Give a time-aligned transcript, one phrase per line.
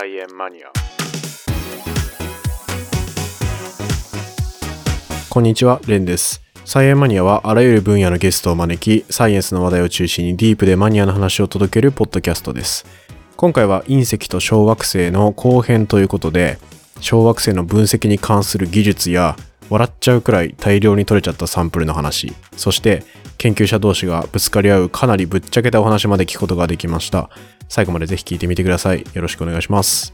[0.00, 0.70] 菜園マニア。
[5.28, 6.40] こんにちはレンです。
[6.64, 12.86] 菜園マニアはあらゆる分野のゲストを招きサイエンスの話題を中心にディープでマニアの話を届けるポッドキャストです。
[13.36, 16.58] 今回は隕石と小惑星の後編ということで
[17.00, 19.34] 小惑星の分析に関する技術や
[19.68, 23.02] 笑っちゃうくらい大量に取れちゃったサンプルの話そして
[23.38, 27.30] 研究者同士がぶつかり合うかなりぶっちゃけたお話まで聞くことができました。
[27.68, 29.04] 最後までぜひ聞いてみてください。
[29.14, 30.12] よろしくお願いします。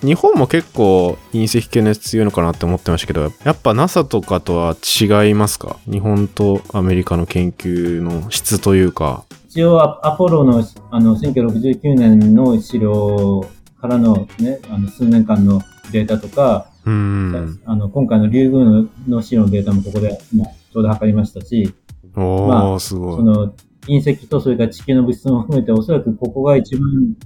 [0.00, 5.76] 日本も結構隕石系のやつ強いのかなって思ってましたけどやっぱ NASA とかとは違いますか？
[5.88, 9.24] 日本とアメリカの研究の質というか。
[9.48, 13.48] 一応アポロのあの1969年の資料
[13.80, 17.60] からのね、あの数年間のデータとか、うん。
[17.64, 21.72] あの今回のリュウグウのの資料のデータもここで、まあ、ちょうど測りましたし、
[22.16, 23.16] おー、まあすごい。
[23.16, 23.54] その
[23.86, 27.16] 隕石とそれから地球の物質も含めて、おそらくここが一番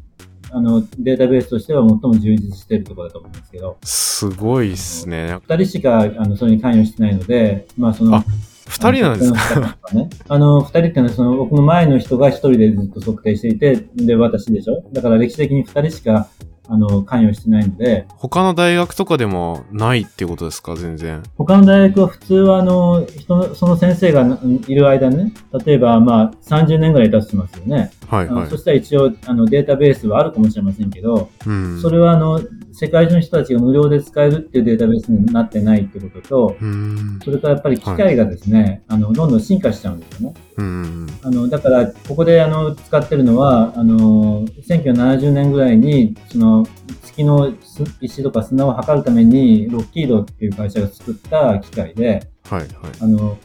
[0.52, 5.38] あのデータベースとしては最も充実しているところだと思うんですけど、すごいっすね。
[5.48, 8.24] 二人しかあのそれに関与してないので、まあそのあ、
[8.68, 9.78] 二人なんですか？
[10.28, 14.82] あの、二人ってのは、その、僕の前の人が一人でずっと測定していて、で、私でしょ？
[14.92, 16.28] だから歴史的に二人しか、
[16.68, 20.74] あの、関与してないので、他の大学とかでもないっていうことですか？
[20.76, 21.22] 全然。
[21.36, 25.32] 他の大学は普通は、あの、人の、その先生がないる間ね、
[25.64, 27.90] 例えば、まあ、30年ぐらい経ってますよね。
[28.08, 28.48] はいはい。
[28.48, 31.80] そしたら一応、あの、データベースはあるかもしれませんけど、うん。
[31.80, 32.40] それは、あの、
[32.72, 37.18] 世界中の人たちが無料で使えるっていうデータベースになってないってことと、うん。
[37.24, 40.34] それからやっぱり機械がですね、あの、どんどん進化しちゃうんですよね。
[40.58, 46.55] うんあの、だから、ここで、あの、使ってるのは、あの、1970年ぐらいに、その、
[47.02, 52.68] 月のす石とか砂を測るために、ロッキードっていう会社が作った機械で、はいはい
[53.00, 53.38] あの、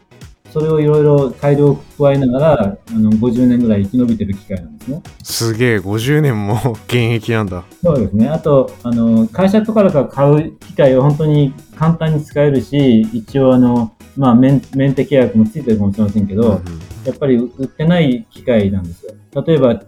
[0.51, 5.01] それをいろいろ改良を加えながら、あの、50年ぐらい生き延びてる機械なんですね。
[5.23, 8.27] すげえ50年も 現役なんだそうですね。
[8.27, 19.13] あと、あの、会社とかから買う機械は本当に簡単に使えるし、一応あの、まあ、メンメンテ契約もついてるかもしれませんけど、うんやっぱり売ってない機械なんですよ。
[19.45, 19.81] 例えば、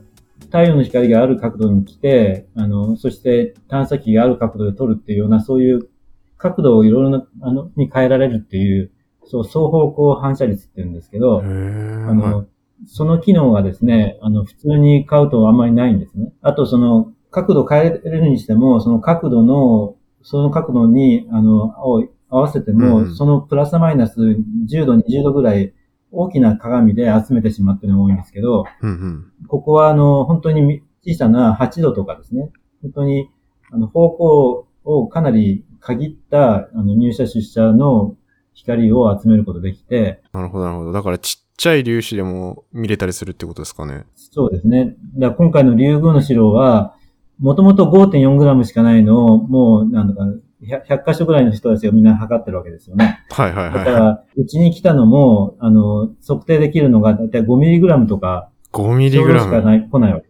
[0.53, 5.89] 太陽の光がある角度に来て、あの、そして探査機がある角度で撮るっていうような、そういう
[6.37, 8.91] 角度をいろいろな、あの、に変えられるっていう、
[9.25, 12.45] そう、双方向反射率って言うんですけど、あの、
[12.85, 16.31] その機能がですね、あの、普通に買うとあんまりないんですね。
[16.43, 23.15] あと、その、角度変えれるにしても、その角度の、その角度に、あの、を合わせても、うん。
[23.15, 25.73] そのプラスマイナス10度、20度ぐらい
[26.13, 29.47] 大きな鏡で集めてしまってるのが多いんですけど、うんうん。
[29.47, 32.51] ここは、あの、本当に小さな8度とかですね、
[32.81, 33.29] 本当に、
[33.71, 38.15] あの、方向をかなり限った、あの、入射出射の
[38.53, 40.91] 光を集めることができて、なるほどなるほど。
[40.91, 44.05] だからちっちゃい粒子でも見れたりするってことですかね。
[44.15, 44.95] そうですね。
[45.17, 46.95] だ今回のリュウグウの城は、
[47.39, 50.27] もともと 5.4g しかないのを、もう、なんだか、
[50.67, 53.23] 100, 100箇所ぐらいの人たちがみんな測ってるわけですよね。
[53.29, 60.27] はいはいはいだから、うちに来たのも、あの、測定できるのがだいたい 5mg とか、5ミリちょうどしかグラムない、来ないわけ。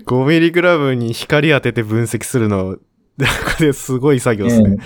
[0.06, 2.78] 5ミリグラムに光当てて分析するの
[3.16, 4.78] なんかですごい作業ですね、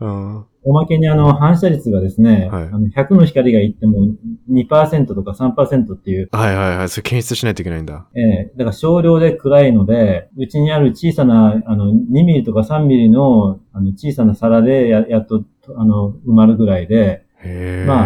[0.00, 0.44] うん。
[0.62, 2.62] おまけにあの、反射率がですね、はい。
[2.64, 4.14] あの100の光がいっても
[4.50, 6.88] 2%とか3%っていう、はいはいはい。
[6.90, 8.06] それ検出しないといけないんだ。
[8.14, 8.52] ええ。
[8.56, 15.44] だから少量で暗いので、うちにある小さな、あの、2ミリとか3ミリの、あの、小さな皿でや、やっと、
[15.76, 17.24] あの、埋まるぐらいで、
[17.86, 18.04] ま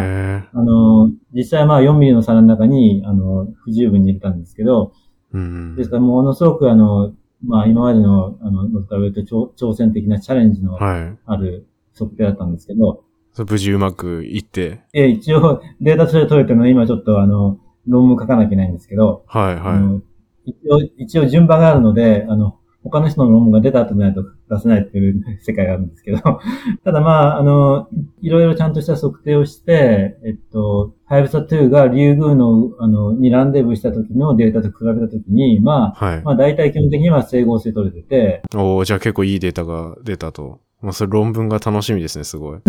[0.52, 4.92] あの、実際まあ4ミリの皿の中に、あの、不十分に入れたんですけど、
[5.32, 5.74] うん。
[5.74, 7.12] ですからものすごくあの、
[7.46, 11.18] まあ今までの、あの、のと比べると挑挑戦的なチャレンジのはい。
[11.26, 11.66] ある
[11.96, 14.82] 測定だったんですけど、それ無事うまくいって。
[14.92, 20.00] え一応データとして取れてるのは今ちょっとあの、論文書かなきゃいけないんですけど、はいは
[20.46, 20.50] い。
[20.50, 26.18] 一応、一応順番があるので、あの、他の人の論文が出た後でないと出せないっていう世界があるんですけど、
[26.84, 27.88] ただまあ、あの、
[28.20, 40.60] いろいろちゃんとした測定をして、えっと、ハヤブサ2がリュウグウの、あの、にランデブーした時のデータと比べた時に、まあ、はい、まあ大体基本的には整合性取れてて、おーじゃあ結構いいデータが出たと。
[40.82, 42.58] まあ、それ論文が楽しみですね、すごい。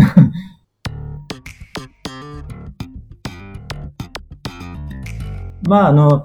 [5.68, 6.24] まあ、あの、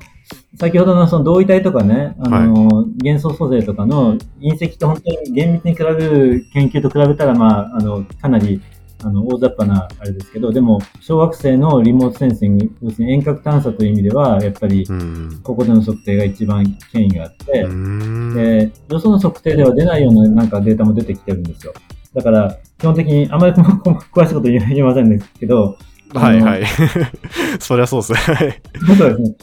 [0.61, 8.61] 先ほどのその同位体とかね、あの、元素素性とかの隕石と本当に厳密に比べる研究と比べたら、まあ、あの、かなり、
[9.03, 15.41] あの、大雑把なあれですけど、でも、小惑星のリモートセンシング、要するに遠隔探査という意味では、やっぱりう、ん。
[15.43, 16.63] ここでの測定が一番
[16.93, 18.35] 権威があってう、ん。
[18.35, 21.73] で、よその測定では出ないようななんかデータも出てきてるんですよ。
[22.13, 25.79] だから、基本的に、あまり細詳しいこと言えませんけど、
[26.13, 26.65] はいはい。
[27.61, 28.19] そりゃそうっすね。
[28.19, 28.63] はい。
[28.99, 29.37] そうですね。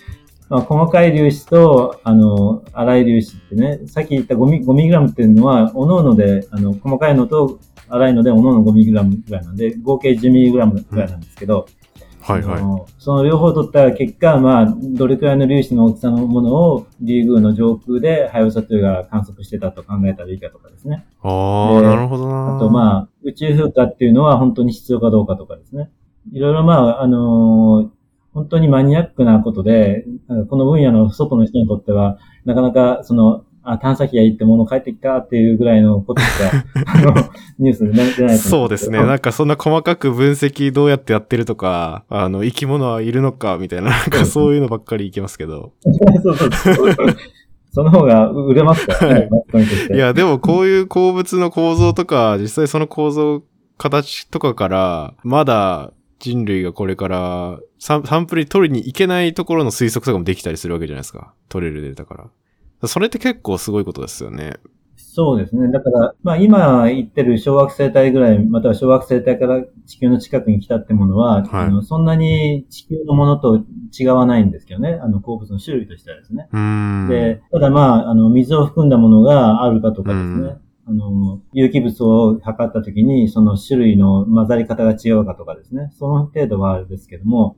[0.50, 7.60] まあ、細かい粒子と、あの、粗い粒子ってね、さっき言った5ミ ,5 ミリグラムっていうのは、各々で、あの、細かいのと
[7.90, 11.68] 粗いので、各々5ミリグラムぐらいなんで、合計10ミリグラムぐらいなんですけど、
[12.22, 12.92] はいはい。
[13.00, 21.06] その両方取った結果、まあ、どれくらいの粒子の大きさのものをリーグの上空でハヤブサ2が観測してたと考えたらいいかとかですね。
[21.22, 22.58] ああ、なるほどな。
[22.58, 25.90] あとまあ、宇宙風化っていうのは本当に必要かどうかとかですね。
[26.34, 27.97] いろいろまあ、あのー、
[28.38, 30.06] 本当にマニアックなことで、
[30.50, 37.14] この分野の外の人にとっては、なかなかそのあ、探査機が行って物帰ってきたっていうぐらいのことしか、 あの、
[37.58, 39.04] ニュースで出ないそうですね。
[39.04, 45.74] なんかそんな細かく分析どうやってやってるとか、あの、生き物はいるのかみたいな、なんかそういうのばっかりいきますけど。
[46.22, 46.96] そうそうそう。
[47.72, 53.42] その方が売れますからね、はい、いや、でもこういう鉱物の構造とか、実際その構造、
[53.78, 61.34] 形とかから、まだ人類がこれからサンプルに取りに行けないところの推測とかもできたりするわけじゃないですか。
[61.50, 62.30] 取れるデータか
[62.82, 62.88] ら。
[62.88, 64.58] それって結構すごいことですよね。
[64.98, 65.72] そうですね。
[65.72, 73.64] だから、まあ今言ってる小惑星帯ぐらい、または小惑星帯から地球の近くに来たってものは、はい、あのそんなに地球のものと
[73.98, 75.00] 違わないんですけどね。
[75.02, 76.48] あの鉱物の種類としてはですね。
[77.10, 80.58] で、ただまあ、あの水を含んだものがあるかとかですね。
[80.90, 85.92] あの、有機物を測ったときに、その種類の混ざり方が違うかとかですね。
[86.00, 87.58] その程度はあるんですけども、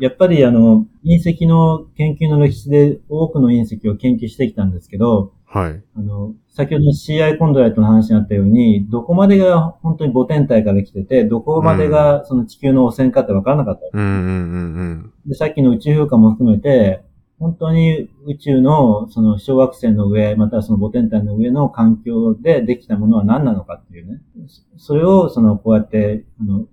[0.00, 5.82] やっぱりあの、隕石の研究の歴史で多くの隕石を研究してきたんですけど、はい。
[5.96, 13.86] あの、先ほどの CI コンドライトの話にあったように、どこまでが本当に母天体から来てて、どこまでがその地球の汚染かって分からなかった。
[13.92, 15.12] うんうんうんうん。
[15.26, 17.04] で、さっきの宇宙風化も含めて、
[17.42, 24.20] 本当に宇宙のその小惑星の上、またはその母天体の上の環境でできたものは何なのかっていうね。
[24.76, 26.66] それをそのこうやって、あの、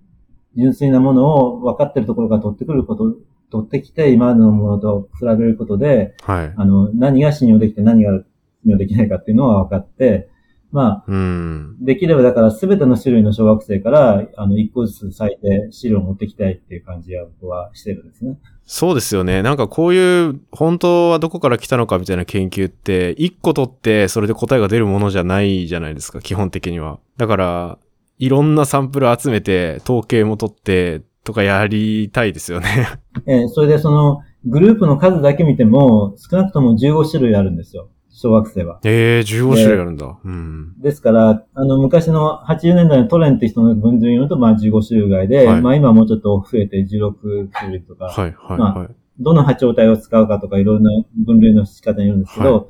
[0.56, 3.16] 純粋なものを分かってるところから取ってくること、
[3.50, 6.54] 取ってきて今のものと比べることで、はい。
[6.56, 8.24] あの、何が信用できて何が信
[8.66, 10.30] 用できないかっていうのは分かって、
[10.70, 18.38] まあ、うん、できればだから全ての種類の小惑星から、あの、一個ずつ咲いて資料を持ってきたいっていう感じは僕はしてるんですね。
[18.72, 19.42] そうですよね。
[19.42, 27.00] なんかこういう、本当はどこから来たのかみたいな研究って、一個取ってそれで答えが出るものじゃないじゃないですか、基本的には。
[27.16, 27.78] だから、
[28.20, 32.86] いろんなサンプル集めて、統計も取って、とかやりたいですよね
[33.26, 37.88] えそれでその、グループの数だけ見ても、少なくとも15種類あるんですよ。
[38.20, 38.80] 小惑星は。
[38.84, 40.18] ええー、15種類あるんだ。
[40.22, 40.78] うん。
[40.78, 48.08] ですから、あの、昔の80年代のトレンって人の分類によると、まあ15種類ぐらいで、はい、まあ今もうちょっと増えて16種類とか。
[48.08, 50.90] はい、はい、まあ、どの波長帯を使うかとかいろんな
[51.24, 52.62] 分類の仕方によるんですけど、は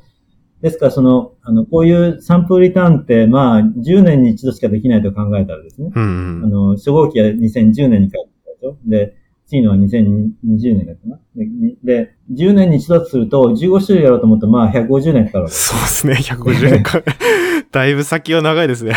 [0.60, 5.90] い、ですからその、あの、こういうサンプルリターンって、まあ、10年に一度しかできないと考えたらですね。
[5.92, 8.76] うん、うん、あの、初号機は2010年に書いてたでしょ？
[8.86, 9.16] で、
[9.50, 11.18] 次のは2020年だったな？
[11.82, 17.02] で、10年に一度とすると、15種類やろうと思うと、まあ、150年かかるわけそうですね、150年か。
[17.72, 18.94] だいぶ先は長いですね。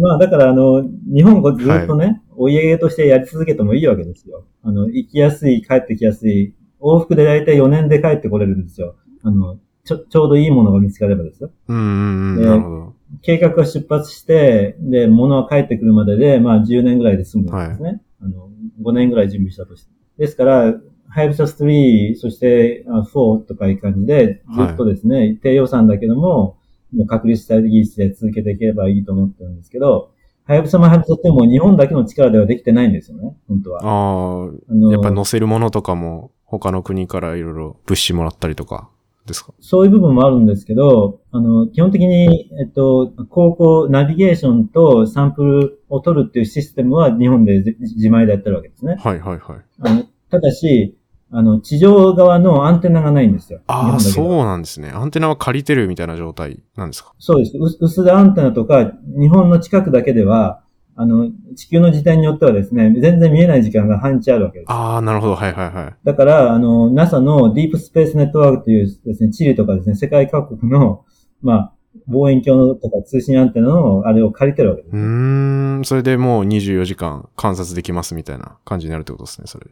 [0.00, 0.82] まあ、だから、あの、
[1.12, 4.46] 日本語ずっとね、はい、お家芸としてやり続けてもいいわけですよ。
[4.62, 8.96] あの、行きやすい、帰ってきやすい、往復でだいたい4年で帰ってこれるんですよ。
[9.22, 11.50] あの、ちょ、ちょうどいいものが見つかればですよ。
[11.68, 12.94] うん、なるほど。
[13.22, 17.88] 計画が出発して、で、物は帰ってくるまでで、まあ10年ぐらいで済むんですね。
[17.88, 18.47] はい、あの、
[18.82, 19.90] 5年ぐらい準備したとして。
[20.18, 20.74] ですから、
[21.08, 26.58] ハイブサス3、そして4とかいう感じで、ずっとですね、はい、低予算だけども、
[26.94, 30.10] もう確立した技術で続けていければいいと思ってるんですけど、
[30.44, 33.80] ハイブサもハイブサっても日本だけの力ではできてないんですよね、本当は。
[33.84, 38.90] ああ、やっぱ乗せるものとかも他の国からいろいろ物資もらったりとか。
[39.28, 39.52] ですか？
[39.60, 48.96] そういう部分もあるんですけど、あの、基本的に、えっと、高校、ナビゲーションとサンプルを取るっていうシステムは日本で自前でやってるわけですね。
[48.98, 49.60] はいはいはい。
[49.82, 50.96] あのただし、
[51.30, 53.60] あの、地上側のアンテナがないんですよ。
[53.66, 54.90] ああ、そうなんですね。
[54.90, 57.12] アンテナは借りてるみたいな状態なんですか？
[57.18, 57.52] そうです。
[57.80, 60.62] 薄田アンテナとか、日本の近くだけでは、
[61.00, 64.72] あの、地球の時代によってはですね、全然見えない時間が半日あるわけです。
[64.72, 65.36] ああ、なるほど。
[65.36, 65.96] はいはいはい。
[66.02, 71.04] だから、あの、NASA のディープスペースネットワークというですね、地理とかですね、世界各国の、
[71.40, 71.72] まあ、
[72.08, 74.96] 望遠鏡のとか通信アンテナのあれを借りてるわけです。
[74.96, 79.66] うん、それでもう24時間観察できますみたいな感じになるってことですね、それ。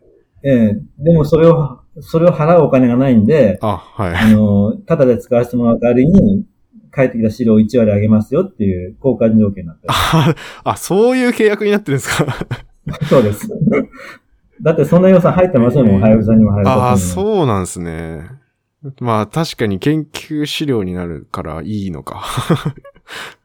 [0.44, 4.14] ええでもそれを、それを払うお金がないんで、あ、はい。
[4.14, 6.44] あの、ただで使わせてもらう代わりに、
[6.96, 9.92] 帰ってきた資料を1割上げますよっていう交換条件になってる。
[10.64, 12.34] あ、そういう契約になってるんですか？
[13.08, 13.48] そうです。
[14.62, 18.22] だってそんな予算入ってませんもん、はやぶさにも入るああ、そうなんですね。
[19.00, 22.24] まあ確かに研究資料になるからいいのか。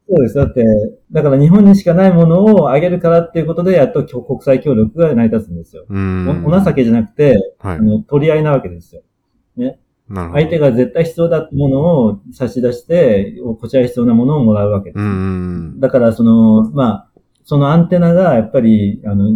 [0.08, 0.36] そうです。
[0.36, 0.63] だって、
[1.12, 5.86] だから日本にしかないものをあげるからっていうことで、やっと国際協力が成り立つんですよ。
[5.89, 6.43] うん。
[6.46, 7.81] おお情けじゃなくて、はいあ。
[7.81, 9.01] の取り合いなわけですよ。
[9.55, 9.81] なるほど。
[10.13, 15.01] 相手が絶対必要だものを差し出して、こちらに必要なものをもらうわけです。
[15.01, 19.30] うんうんだから、その、まあ、そのアンテナがやっぱり、あの、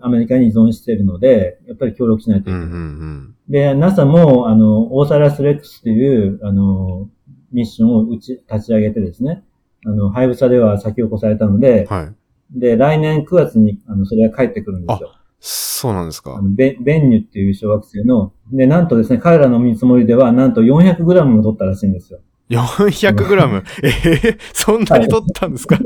[0.00, 2.56] アメリカに依存しているので、やっぱり協力しないとうん。
[2.56, 2.80] うんいけない。
[2.80, 7.08] うんで、NASA も、あの、オーサラスレックスという、あの、
[7.52, 9.44] ミッションを打ち、立ち上げてですね、
[9.84, 12.14] あの、ハイブサでは先を越されたのでうん。、はい。
[12.58, 15.12] で、来年9月に、あの、それが帰ってくるんですよ。
[15.48, 16.40] そうなんですか？
[16.42, 22.18] ベベンニュっていう小惑星の、で、なんとですね、彼らの見積もりでは、なんと 400g も取ったらしいんですよ。
[22.50, 23.62] 400グラム？
[23.84, 25.78] えー、そんなに取ったんですか、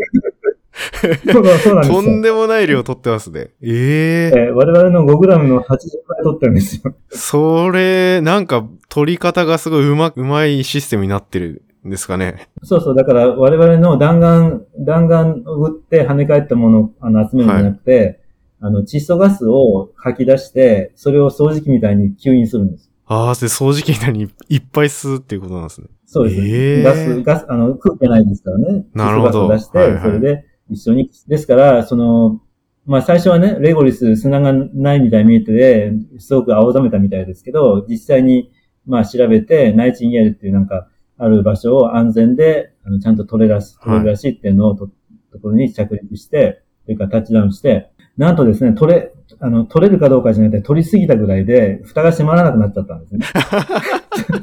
[1.31, 1.95] そうそうなんですよ。
[1.95, 3.50] とんでもない量取ってますね。
[3.62, 5.79] えええー我々の 5g の80倍
[6.23, 6.95] 取ってるんですよ。
[7.11, 12.49] それ、なんか、取り方がすごいうま、うまいシステムになってるんですかね？
[12.62, 12.95] そうそう。
[12.95, 18.21] だから、我々の弾丸、弾丸を撃って跳ね返ったものをあの集めるんじゃなくて、
[18.61, 22.90] あの、窒素ガスを吐き出して、それを掃除機みたいに吸引するんです。
[23.07, 25.88] ああ、で、掃除機みたいにいっぱい吸うっていうことなんですね。
[26.07, 26.40] そうです。
[26.40, 28.85] へーガス、ガス、あの、空気がないですからね。
[28.95, 31.11] なるほどガスを出して、はいはいそれで一緒に。
[31.26, 32.40] ですから、その、
[32.87, 38.52] まあ最初はね、レゴリス砂がないみたいに見えてて、すごく青ざめたみたいですけど、実際に、
[38.87, 40.88] まあ調べて、ナイチンゲールっていうなんか、
[41.19, 44.88] ある場所を安全で、あのちゃんと取れらし、取れるらしいっていうのをと、
[45.33, 53.26] ところに着陸して、というかタッチダウンして、なんとですね、取れ、あの、取れるかどうかじゃなくて、取りすぎたぐらいで、蓋が閉まらなくなっちゃったんですね。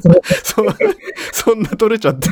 [0.44, 0.64] そ、
[1.32, 2.30] そんな取れちゃった。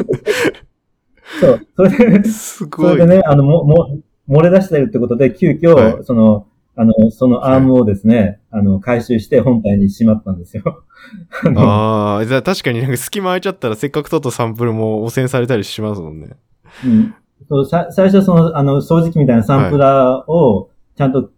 [1.40, 1.66] そう。
[1.76, 2.90] それで、すごい。
[2.90, 6.46] それでね、あの、も、も、漏れ出してるってことで、急遽、はいその、
[6.78, 10.84] あの、そのアームをですね、あの、回収して本体にしまったんですよ。
[11.44, 16.36] あのああ、じゃあ確かになんか隙間空いちゃったらせっかく取ったサンプルも汚染されたりしますもんね。
[16.84, 17.14] うん
[17.48, 21.30] そうさ最初その、あの、掃除機みたいなサンプラーを、ちゃんと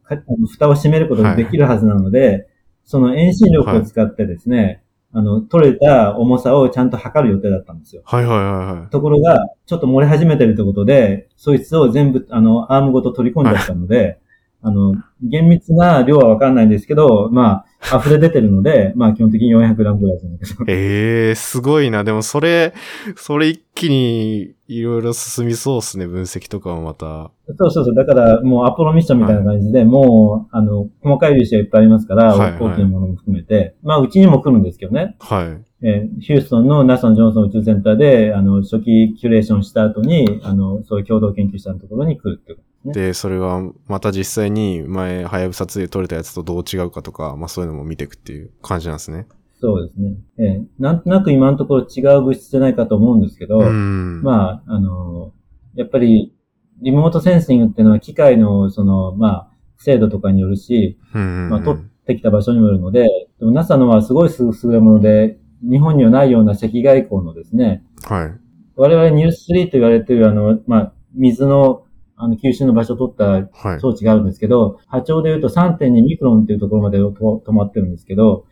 [0.46, 2.48] 蓋を閉めることができるはずなので、
[2.84, 8.02] その遠心力を使ってですね、あの、取れた重さをちゃんと測る予定だったんですよ。
[8.04, 8.90] はいはいはいはい。
[8.90, 14.18] ところが、ちょっと漏れ始めてるってことで、そいつを全部、あの、アームごと取り込んじゃったので、
[14.60, 20.64] あの、厳密な量はわかんないんですけど、まあ、溢れ出てるので、まあ、基本的に 400g ぐらいじゃないですか。
[20.66, 22.02] ええすごいな。
[22.02, 22.74] でもそれ、
[23.16, 26.06] それ一気にいろいろ進みそうですね。
[26.06, 27.30] 分析とかもまた。
[27.56, 27.94] そうそうそう。
[27.94, 35.16] だから、もうアポロミッションみたいな感じで、もう、あの、細かい粒子がいっぱいありますから、はいはい大きなものも含めて、まあ、うちにも来るんですけどね。
[35.20, 35.86] はい。
[35.86, 42.92] えーヒューストンの NASA のジョンソン宇宙センターで、あの、初期キュレーションした後に、あの、そういう共同研究者のところに来るっていうね。
[42.92, 49.26] で、それがまた実際に前、はやぶさ2で撮れたやつとどう違うかとか、まあそういうのも見ていくっていう感じなんですね。
[49.60, 50.16] そうですね。
[50.38, 54.22] えーなんとなく今のところ違う物質じゃないかと思うんですけど、うん。
[54.22, 55.32] まあ、あの、
[55.74, 56.34] やっぱり、
[56.80, 63.08] リモートセンシングっていうのは機械の、その、まあ、精度とかによるし、まあ、取ってきた場所にもよるので、
[63.38, 68.32] でも NASA のはすごい優れもので、日本にはないような赤外光のですね、はい。
[68.76, 71.84] 我々ニュース3と言われているあの、まあ、水の、
[72.18, 73.80] あの、吸収の場所を取ったはい。
[73.80, 78.44] 装置があるんですけど、波長で言うと3.2ミクロンっていうところまでと止まってるんですけど、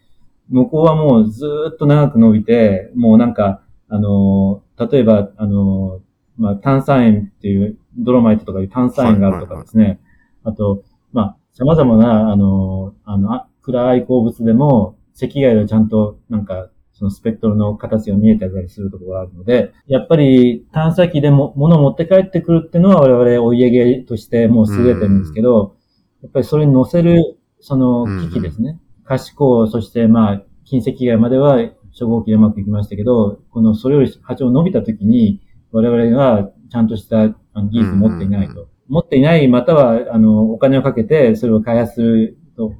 [0.49, 10.00] 向こうはもうずーっと長く伸びて、もうなんか、あのー例えば、あのーまあ、炭酸塩っていう、ドロマイトとかいう炭酸塩があるとかですね。
[10.44, 16.68] あと、まあ、様々な、あのーあの、あ暗い鉱物でも、赤外でちゃんと、なんか、
[16.99, 25.76] そのスペクトルの形が見えたりするところがあるので、やっぱり探査機でも物を持って帰ってくるっていうのは我々お家芸としてもう優れてるんですけど、
[26.23, 28.81] やっぱりそれに乗せる、その機器ですね。
[29.05, 31.59] 可視光、そしてまあ、近赤外までは
[31.93, 38.69] 初号機でうまくいきましたけど、このそれより波長伸びた時に、我々がちゃんとした技術を持っていないと。
[38.88, 42.73] 持っていない、または、あの、お金をかけてそれを開発すると、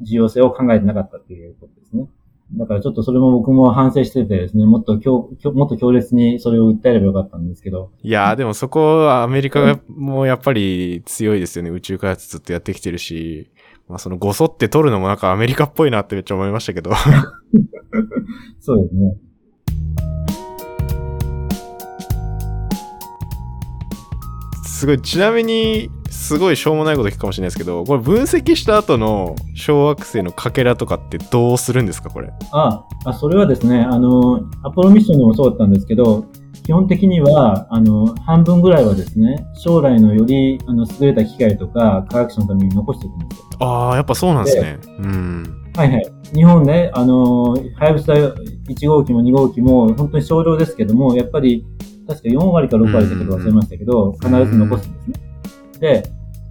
[0.00, 2.08] 重要性を考えてなかったということですね。
[2.52, 11.70] だからちょっとそれも僕も反省しててですね、もっと強、強もっと強烈にそれを訴えればよかったんですけど、いやーでもそこはアメリカがもうやっぱり強いですよね。
[11.70, 13.50] 宇宙開発ずっとやってきてるし。
[13.88, 16.90] まあそのごそって取るのもなんかアメリカっぽいなってめっちゃ思いましたけど。
[18.60, 19.16] そうですね。
[24.62, 32.10] すごい、ちなみに、すごいしょうもないこと聞くかもしれないですけど、これ分析した後の小惑星のかけらとかってどうするんですか？
[32.10, 32.30] これ。
[32.52, 36.24] あ、あ、それはですね、あの、アポロミッションでもそうだったんですけど、
[36.64, 43.44] 基本的には、あの、半分ぐらいはですね、将来のより、あの、優れた機械とか科学者のために残していくんですよ。
[43.60, 44.78] ああ、やっぱそうなんですね。
[44.98, 45.44] うん。
[45.76, 46.06] はいはい。
[46.34, 51.64] 日本ね、あの、はやぶさ1号機も2号機も本当に少量ですけども、やっぱり
[52.06, 55.27] 確か4割か6割だけど忘れましたけど、必ず残すんですね。
[55.80, 56.04] で、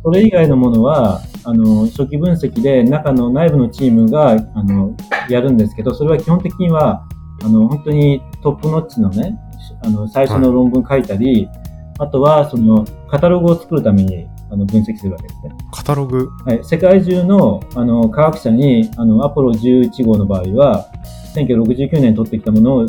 [0.04, 4.96] それ以外のものは、あの、初期分析で中の内部のチームが、あの、
[5.30, 7.08] やるんですけど、それは基本的には、
[7.44, 9.38] あの、本当にトップノッチのね、
[9.84, 11.62] あの、最初の論文書いたり、はい、
[12.00, 15.56] あとは、その、カタログを作るために、あの、分析するわけですね。
[15.74, 16.64] カタログはい。
[16.64, 20.88] 世界中の、あの、科学者に、あの、アポロ11号の場合は、
[21.36, 22.86] 1969年に取ってきたものを、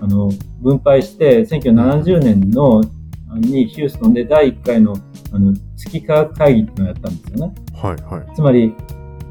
[0.00, 0.30] あの、
[0.60, 2.82] 分配して、1970年の、
[3.38, 4.94] にヒューストンで第1回の、
[5.32, 7.54] あの、月科学会議っていうのをやったんですよね。
[7.74, 8.34] はいはい。
[8.34, 8.74] つまり、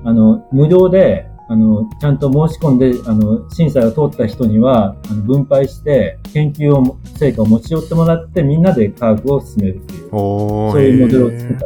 [0.03, 11.65] あの、無料で、あの、ちゃんと申し込んで、あの、審査が通った人には、あの分配して、研究を、成果を持ち寄ってもらって、みんなで科学を進めるっていう、そういうモデルを作った。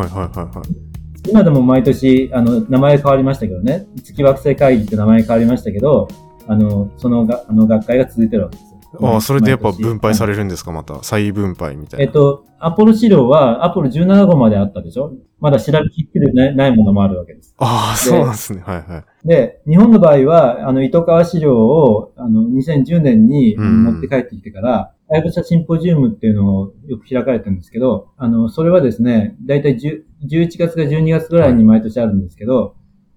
[0.00, 1.30] はいはいはいはい。
[1.30, 6.08] 今でも毎年、あの、名前変わりましたけどね、月惑星会議って名前変わりましたけど、
[6.48, 8.71] あの、そのが、あの学会が続いてるわけです。
[9.00, 11.02] ああ、それでやっぱ分配されるんですか、また。
[11.02, 12.04] 再分配みたいな。
[12.04, 15.12] えっと、アポロ資料は、アポロ17号まであったでしょ？
[15.40, 17.54] まだ調べきってないものもあるわけです。
[17.58, 18.62] ああ、そうなんですね。
[18.64, 19.28] はいはい。
[19.28, 30.04] で、日本の場合は、あの、糸川資料を、あの、2010年に持って帰ってきてから、ハイブサシンポジウムっていうのをよく開かれてるんですけど、あの、それはですね、だいたい11
[30.58, 32.72] 月か12月ぐらいに毎年あるんですけど、は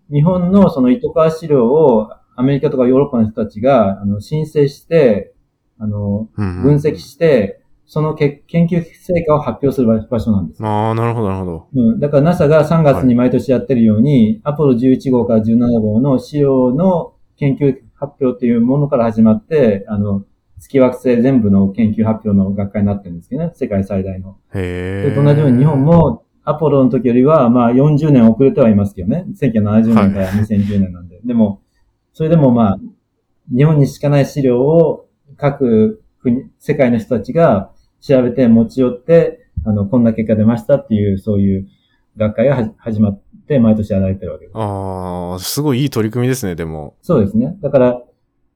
[0.10, 5.35] い、日本のその糸川資料をアメリカとかヨーロッパの人たちが、あの、申請して、
[5.80, 10.66] あの、分析して、その研究成果を発表する場所なんです。
[10.66, 11.68] ああ、なるほど、なるほど。
[11.76, 12.00] うん。
[12.00, 20.24] だから NASA が3月に毎年やってるように、はい、アポロ11号から17号の資料の研究発表っていうものから始まって、あの、
[20.60, 23.52] 月惑星全部の研究発表の学会になってるんですけどね。
[23.54, 24.38] 世界最大の。
[24.54, 25.16] へえ。
[25.16, 29.26] と同じように日本もアポロの時よりは、まあ40年遅れてはいますけどね。
[29.40, 31.16] 1970年から2010年なんで。
[31.16, 31.62] はい、でも、
[32.14, 32.80] それでもまあ、
[33.56, 35.05] 日本にしかない資料を
[35.38, 41.68] 各国、世界の人たちが調べて持ち寄って、あの、こんな結果出ましたっていう、そういう
[42.18, 44.58] 学会が始まって、毎年やられてるわけです。
[44.58, 46.96] ああ、すごいいい取り組みですね、でも。
[47.02, 47.58] そうですね。
[47.62, 48.02] だから、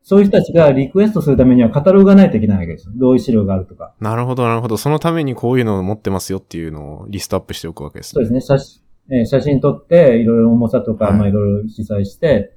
[0.03, 2.93] そういう人たちがリクエストするためにはカタログがないといけないわけですよ。
[2.95, 3.93] 同意資料があるとか。
[3.99, 4.77] なるほど、なるほど。
[4.77, 8.11] そのためにこういうのを持ってますよっていうのをリストアップしておくわけですね。
[8.13, 8.57] そうですね。
[8.57, 12.53] 写真、えー、写真撮って、いろいろ重さとか、はい、まあいろいろ記載して、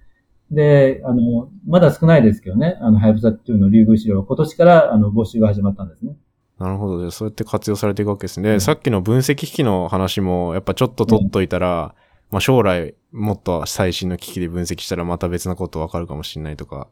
[0.53, 6.17] で、あの、まだ少ないですけどね、あの、ハイブサ2の竜宮資料は今年から、あの、募集が始まったんですね。
[6.59, 7.11] なるほど。
[7.11, 8.51] そうやって活用されていくわけですね。
[8.53, 16.89] うん、さっきの分析機器の話も、やっぱちょっと取っといたら、うん、まあ将来もっと最新の機器で分析したらまた別なことわかるかもしれないとか、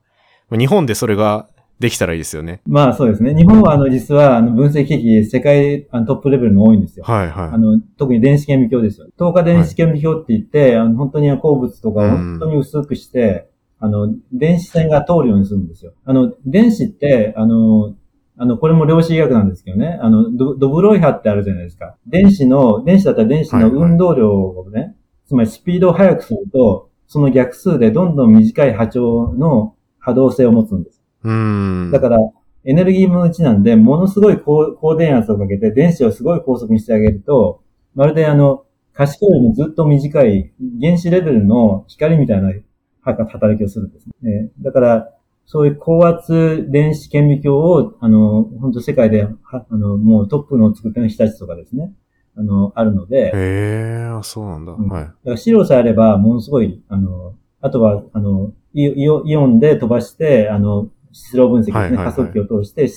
[0.49, 1.49] まあ、日本でそれが
[1.81, 2.61] できたらいいですよね。
[2.67, 3.35] まあそうですね。
[3.35, 7.05] 日本はあの実はあの分析機器世界あのトップレベルの多いんですよ。
[7.07, 7.49] はいはい。
[7.49, 9.07] あの特に電子顕微鏡ですよ。
[9.17, 13.50] 透過電子顕微鏡って言って、はい、あの本当に鉱物とかを本当に薄くして、
[13.81, 15.93] あの、電子線が通るようにするんですよ。
[16.05, 17.95] あの、電子って、あの、
[18.37, 21.97] あの、これも量子医学なんですけどね、あの、ドドブロイ波ってあるじゃないですか。
[22.07, 31.03] 電子の、電子だったら電子の運動量をね、はいはい、つまりスピードを速くすると、その逆数でどんどん短い波長の波動性を持つんです。
[31.25, 32.19] うんだから、
[32.65, 37.63] エネルギー分の1なんで、ものすごい高高電圧をかけて電子をすごい高速にしてあげると、
[37.95, 42.53] まるであの、可視光よりもずっと短い原子レベルの光みたいな
[43.03, 44.51] 働きをするんですね。
[44.61, 45.15] だから、
[45.47, 51.93] そういう高圧電子顕微鏡を、あの、本当世界で、あの、もうトップのを作ってる人たちとかですね、
[52.37, 53.27] あの、あるので。
[53.27, 54.73] へえ、そうなんだ。
[54.73, 55.05] うん、はい。
[55.05, 62.89] だから資料さえあれば、ものすごい、あの、あとは、あの、イオイオンで飛ばして、あの、質量分析ですね、はいはいはい、加速器を通して、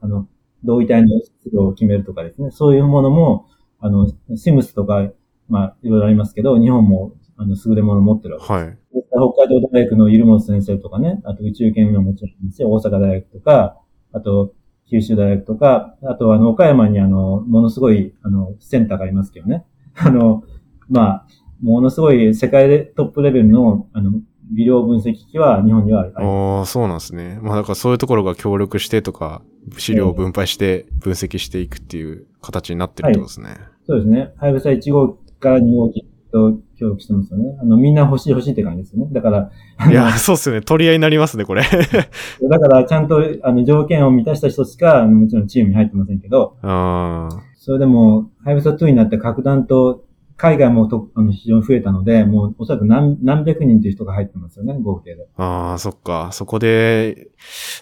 [0.00, 0.26] あの、
[0.64, 3.46] 同位体の質量を決めるとかですね、そういうものも、
[3.78, 5.08] あの、シムスとか、
[5.48, 8.52] まあ、いろいろありますけど、日本もあの、優れものを持ってるわけです。
[8.52, 8.78] はい。
[8.92, 13.80] 北海道大学のゆるも先生とかね、あと宇宙研はもちろんですし、大阪大学とか、
[14.12, 14.52] あと、
[14.90, 19.64] 九州大学とか、あとあの、岡山にあの、ものすごい、あの、センターがありますけどね。
[19.96, 20.44] あの、
[20.90, 21.26] まあ、
[21.62, 24.12] ものすごい世界でトップレベルの、あの、
[24.52, 26.12] 微量分析機は日本にはある。
[26.16, 27.38] ああ、そうなんですね。
[27.40, 29.42] まあだからそういうところが協力してとか、
[29.78, 33.48] 資料を分配して分析していくっていう形になってるってことですね。
[33.48, 34.32] はい、そうですね。
[34.38, 37.56] ハイブサ1号から2号機と協力してますよね。
[37.60, 39.12] あの、みんな欲しい欲しいって感じですよね。
[39.12, 39.50] だから、
[39.90, 40.62] いや、そうっすよね。
[40.62, 41.62] 取り合いになりますね、これ。
[42.48, 50.04] だから、ちゃんと、あの、条件を満たした人しか、もちろんチームに入ってませんけど、あそれでも、ハイブサ2になって格段と、
[50.40, 55.28] 海外もとあの非常に増えたので、もうおそらく何何百人という人が入ってますよね、合計で。
[55.36, 56.30] ああ、そっか。
[56.32, 57.28] そこで、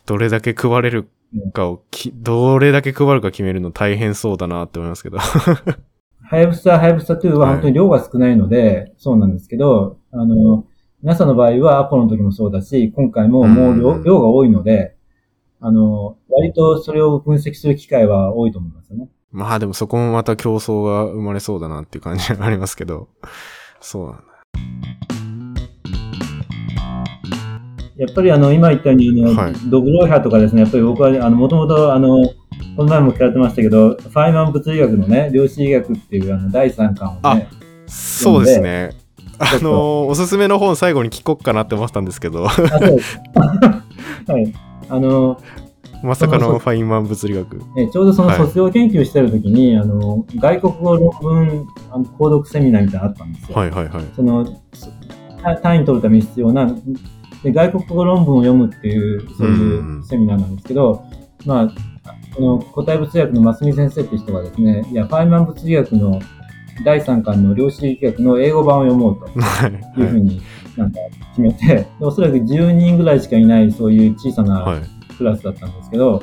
[0.06, 1.08] どれだけ配れる
[1.52, 5.18] かをき、どれだけ配るか決めるの大変そうだなって思いますけど。
[6.28, 10.66] ハヤブサ、ハヤブサ2は本当に量が少ないので、はい、そうなんですけど、あの、
[11.02, 14.94] NASA の場合はアポロの時もそうだし、今回ももう量,、量が多いので、
[15.58, 19.08] あの、割とそれを分析する機会は多いと思いますよね。
[19.30, 23.08] まあでもそこもまた競争が生まれそうだなっていう感じがありますけど。
[23.80, 24.22] そうなんだ。
[27.96, 32.22] やっぱりあの、今言ったように、あの、はいドブロイハーとかですね、やっぱり僕は、あの、もともと、あの、
[32.76, 37.48] この前も聞かれてましたけど、ファイマン物理学のね、量子医学っていうあの第3巻をね、
[37.86, 38.90] そうですね。
[39.40, 42.44] あのーおすすめの本最後に聞こっかなって思ってたんですけど。
[42.50, 42.50] は
[44.36, 44.52] い。
[44.88, 45.40] あの、
[46.02, 47.60] まさかのファインマン物理学。
[47.76, 53.56] えちょうどそのはい卒業研究してる時に、あの、外国語論文、あの、購読セミナーみたいなのあったんですよ。
[53.56, 54.04] はいはいはい。
[54.14, 54.46] その、
[55.42, 56.66] た単位取るために必要な、
[57.42, 61.04] で外国語論文を読むっていう、そういうセミナーなんですけど、
[61.46, 61.68] まあ、
[62.38, 66.20] この古代物理学の増見先生っていう人がですね、いや、ファイマン物理学の
[66.84, 70.40] 第3巻の量子力学の英語版を読もうと はいいうふうに
[70.76, 74.80] なんか決めて、でおそらく10人ぐらいしかいないそういう小さなはい。
[75.16, 76.22] クラスだったんですけど、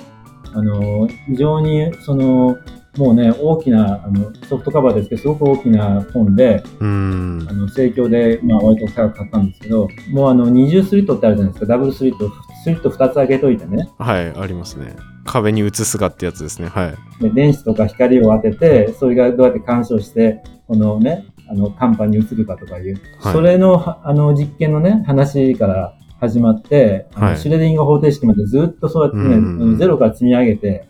[0.54, 2.56] あの、非常に、その、
[2.98, 7.52] もうね、大きな、あの、ソフトカバーですけど、すごく大きな本で、うーんあ。
[7.52, 12.30] の、盛況で、まあ、割と高く買ったんですけど、もうあの、二重スリットってあるじゃないですか、ダブルスリット、
[12.64, 14.96] スリット2つ開けといてね、はい、ありますね。
[15.26, 16.70] 壁に映すがってやつですね。
[16.70, 17.24] はい。
[17.24, 30.88] で電子とか光を当てて、それがどうやって干渉して、このね、あの、カンパに移るかとかいう、はいそれの、はあの、実験のね、話から始まって、はいシュレディンガー方程式までずっとそうやってね、うんゼロから積み上げて、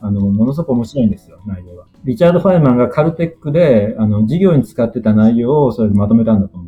[0.00, 1.84] あの、ものすごく面白いんですよ、内容が。
[2.04, 6.67] リチャード・ファイマンがカルテックで、あの、授業に使ってた内容をそれでまとめたんだと思う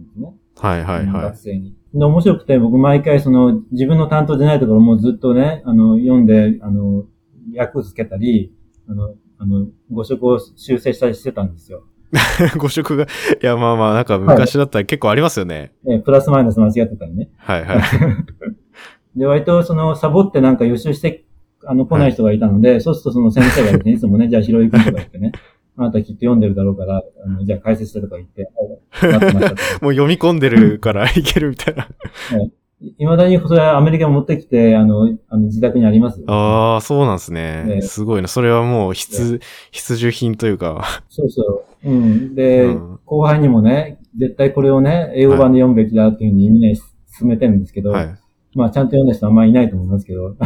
[0.61, 1.75] はいはいは学生に。
[1.94, 7.05] で、面白くて、僕毎回その、自分の担当じゃないところもずっとね、あの、読んで、あの、
[7.57, 8.53] 訳つけたり、
[8.88, 11.85] あの、あの、誤色を修正したりしてたんですよ。
[12.55, 12.57] い。
[12.59, 13.07] 誤色が、い
[13.40, 15.73] やまあまあ、なんか昔だったら結構ありますよね。
[15.88, 17.31] えプラスマイナス間違ってたりね。
[17.38, 17.81] はいはい。
[19.16, 21.25] で、割とその、サボってなんか予習して、
[21.64, 25.33] あの、来ない人がいたので、そうするとその先生がですね、いつもね、じゃあ、ひろゆくんとか言ってね、
[25.81, 28.51] あなたきっと読んでるだろうから、あのじゃあ解説してとか言って、
[29.81, 31.88] もう読み込んでるから いけるみたいな。
[32.99, 36.25] いまだにそれはアメリカに持ってきて、あの、あの自宅にありますよ。
[36.29, 37.64] ああ、そうなんですね。
[37.64, 38.29] ねすごいな。
[38.29, 39.40] それはもう必、
[39.71, 41.03] 必需品というか。
[41.11, 41.90] そうそう。
[41.90, 42.35] うん。
[42.35, 46.77] で、うん後輩にもね、絶対これをね、英語版で読むべきだっていうふうにみんなに
[47.19, 48.05] 勧めてるんですけど、はい。
[48.05, 48.19] あ、
[48.55, 50.37] まあちゃんと読んだ人はあんまりいないと思いますけど、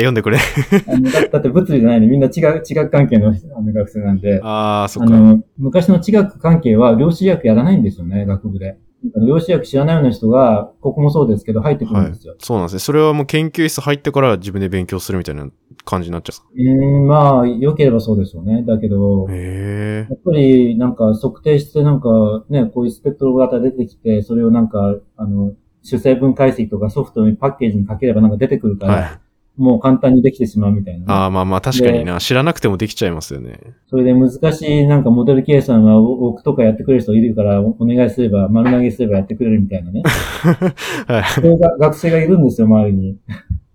[0.00, 0.38] 読んでくれ。
[1.12, 5.14] だだって物理じゃないのみんな違う、地学関係のあの学生なんで、ああ、そっか。
[5.14, 8.78] あの、昔の地学関係は量子学やらないんですよね、学部で。
[9.26, 12.34] 量子学知らないような人が、ここもそうですけど入ってくるはいんですよ。。
[12.38, 12.78] そうなんですね。
[12.78, 15.48] それはもう研究室入ってから自分で勉強するみたいな
[15.84, 18.62] 感じになっちゃうーん、まあ、良ければそうでしょうね。
[18.66, 19.28] だけど。
[19.28, 25.52] やっぱりなんか測定してなんかね、こういうスペクトル型出てきて、それをなんか、あの、
[25.82, 29.20] 主成分解析とかソフトにパッケージにかければなんか出てくるから、はい。
[29.56, 32.18] もう簡単にできてしまうみたいなね、ああ、まあまあ確かにな。
[32.20, 33.60] 知らなくてもできちゃいますよね。
[33.86, 40.02] それで難しいなんかモデル計算は僕とかやってくれる人いるからおお願いすれば、丸投げすればやってくれるみたいなね。
[41.06, 41.24] はい。
[41.24, 43.18] そういうが学生がいるんですよ、周りに。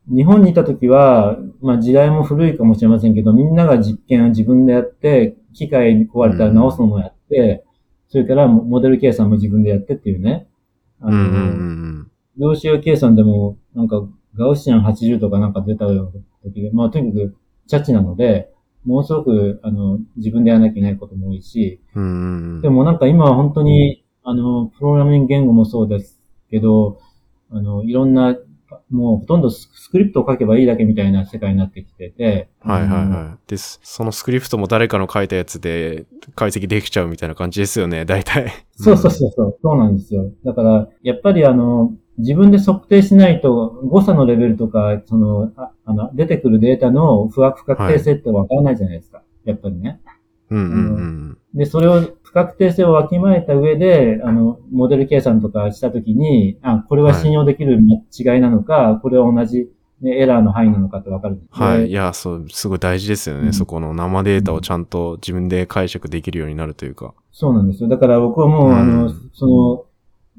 [0.10, 7.64] 日本にいた時は、まあ時代も古いかもしれませんけど、みんなが実験を自分でやって、機械に壊れたら直すのもやって、
[8.08, 10.48] それからモデル計算も自分でやってっていうね。
[11.02, 11.34] あの、うんうんう
[11.84, 12.08] ん
[12.40, 17.36] 量子計算でも、なんか、ガウシアン80とかなんか出た時で、まあとにかく、
[17.68, 18.52] チャチなので、
[18.86, 22.04] ものすごく、あの、自分でやらなきゃいけないことも多いし、うん。
[22.04, 22.62] うんうんうん。
[22.62, 26.20] でもなんか今は本当に、あの、プログラミング言語もそうです
[26.50, 27.00] けど、
[27.50, 28.38] あの、いろんな、
[28.90, 33.50] もうほとんどススクリプトを書けばいいだけみたいな世界になってきてて、はいはいはい。
[33.50, 33.80] です。
[33.84, 38.52] そのスクリプトも誰かの書いたやつで解析できちゃうみたいな感じですよね、大体。
[38.76, 40.30] そうそうそうそう、そうなんですよ。
[40.44, 49.22] だから、やっぱりあの、自分で測定しないと、誤差のレベルとか、その、ああの、出てくるデータの不不確定性ってわからないじゃないですか。
[49.46, 50.02] やっぱりね。
[50.50, 51.38] うんうんうん。
[51.54, 59.70] で、それを、不確定性をわきまえた上で、あの、モデル計算とかしたときに、あ、これは信用できる違いなのか、これは同じ、
[60.02, 61.42] ね、エラーの範囲なのかってわかる。
[61.50, 61.86] はい。
[61.86, 63.48] いでや、そう、すごい大事ですよね。
[63.48, 67.14] うんそこの生データをちゃんと自分で解釈できるようになるというか。
[67.32, 67.90] そうなんですよ。
[67.90, 69.86] だから僕はもう、うんあの、その、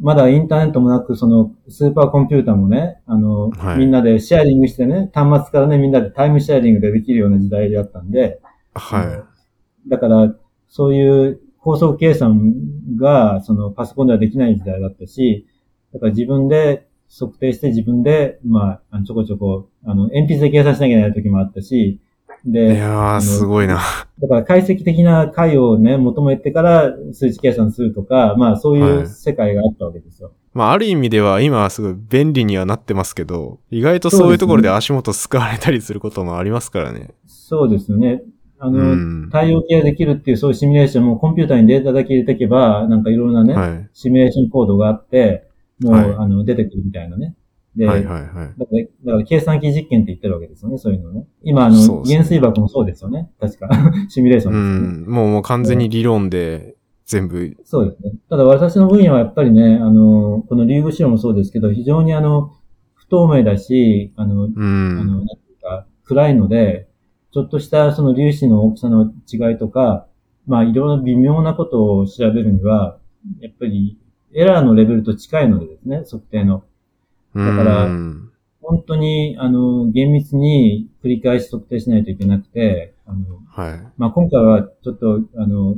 [0.01, 3.79] まだインターネットもなく、その、スーパーコンピューターもね、あの、はい。
[3.79, 8.41] みんなでシェアリングしてね、端末からね、みんなでタイムシェアリングでできるような時代だったんで、
[8.75, 9.03] は
[9.89, 10.35] だから、
[10.69, 12.55] そういう高速計算
[12.97, 15.47] が、そのパソコンではできない時代だったし、
[15.93, 22.01] だから自分で測定して自分で、まあちょこちょこ、あの、鉛筆で計算しなきゃいけない時もあったし、
[22.45, 22.49] い。
[22.49, 23.81] いで、やー、のすごいな。
[24.21, 30.33] だから解析的な解をね、求めてから数値計算するとか、まあそうはいいう世界があったわけですよ。
[30.55, 37.11] まあ、ある意味では今はすごい便利にはなってますけど、意外とそういうところで足元すくわれたりすることもありますからね。
[37.27, 38.23] そうですよね。
[38.59, 43.91] あの、うん対応系ができるっていうそういうシミュレーションもコンピューターにデータだけ入れていけば、なんかいろんなね、はい。
[43.93, 45.49] シミュレーションコードがあって、
[45.81, 47.37] もう、はいあの、出てくるみたいなね。
[47.79, 48.33] で、はいはいはい。
[48.33, 51.27] だから、だから計算機実験って言ってるわけですよね、そういうのね。
[51.45, 53.31] 今、あの、ね原水爆もそうですよね。
[53.41, 53.69] 確か。
[54.11, 55.07] シミュレーションうですよね。
[55.07, 55.09] ん。
[55.09, 56.75] もうもう完全に理論で
[57.07, 58.13] 全部、そうですね。
[58.29, 62.53] ただ私の分野はやっぱりね、あの、このリュウグシロもそうですけど、非常にあの、
[62.95, 64.97] 不透明だし、あの、うあの、ん。
[64.97, 66.89] なんていうか、暗いので、
[67.31, 70.09] ちょっとしたその粒子の大きさの違いとか、
[70.47, 72.99] まあ、いろいろ微妙なことを調べるには、
[73.41, 73.99] やっぱり
[74.35, 76.65] エラーのレベルと近いのでですね、測定の。
[77.35, 78.33] だからうん。
[78.61, 83.93] 本当に、あの、厳密に繰り返し測定しないといけなくて、あの、はい。
[83.97, 85.77] まあ、今回はちょっと、あの、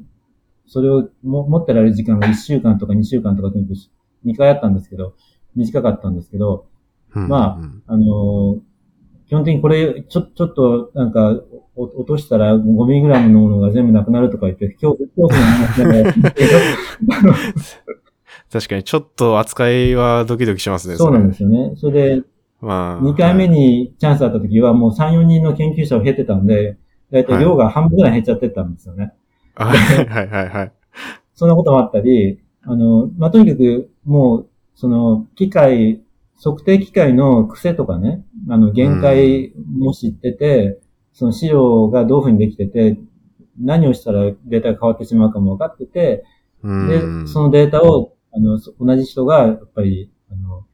[0.66, 3.76] それをも持ってられる時間が1週間とか2週間とかとにかく
[4.26, 5.14] 2回あったんですけど、
[5.54, 6.66] 短かったんですけど、
[7.14, 8.60] うんまあうんあの、
[9.28, 11.40] 基本的にこれ、ちょ、ちょっと、なんか、
[11.76, 17.44] お落としたら5ミリグラムのものが全部なくなるとか言って、恐怖、恐怖の話
[18.53, 20.96] 確かにちょっと扱いはドキドキしますね。
[20.96, 21.48] そうなんですよ。
[21.48, 21.76] よね。
[21.76, 22.22] それで、
[22.61, 23.03] まあ。
[23.03, 26.76] 2回目にチャンスあった時はもう3、4人の研究者を経てたんで、
[27.11, 29.12] だいたい量が半分ぐらい減っちゃってたんですよね。
[29.55, 29.79] はい。
[29.79, 30.72] はいはいはいはい。
[31.35, 36.03] そんなこともあったり、あの、まあ、とにかく、もう、その、機械、
[36.42, 40.81] 測定機械の癖とかね、あの、限界も知ってて、
[41.12, 42.98] その資料がどういうふうにできてて、
[43.59, 46.24] 何をしたらデータが変わってしまうかも分かってて、
[46.62, 50.66] うんで、そのデータを、あの、そ同じ人が、やっぱり、あの、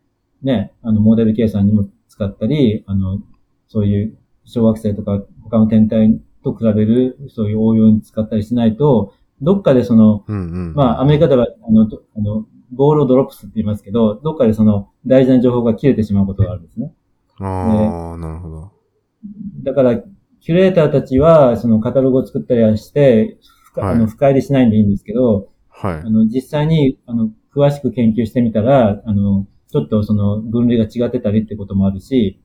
[0.42, 3.20] ね、あの、モデル計算にも使ったり、あの、
[3.68, 10.74] そういう小惑星とか他の天体と比べる、そういう応用に使ったりしないと、どっかでその、うんうん。
[10.74, 16.92] まあ、アメリカでは、あの、どあの、ボールをドロップスって言いますけど、どっかでその大事な情報が切れてしまうことがあるんですね。
[17.38, 18.72] ああ、なるほど。
[19.62, 20.00] だから、
[20.40, 26.02] キュレーターたちは、そのカタログを作ったりはして、深はいあの深入りしないんでいいんですけど、はいあ。
[26.04, 32.40] の、実際に、あの、詳しく研究してみたら、あの、ちょっとその分類が違ってたりってこともあるし、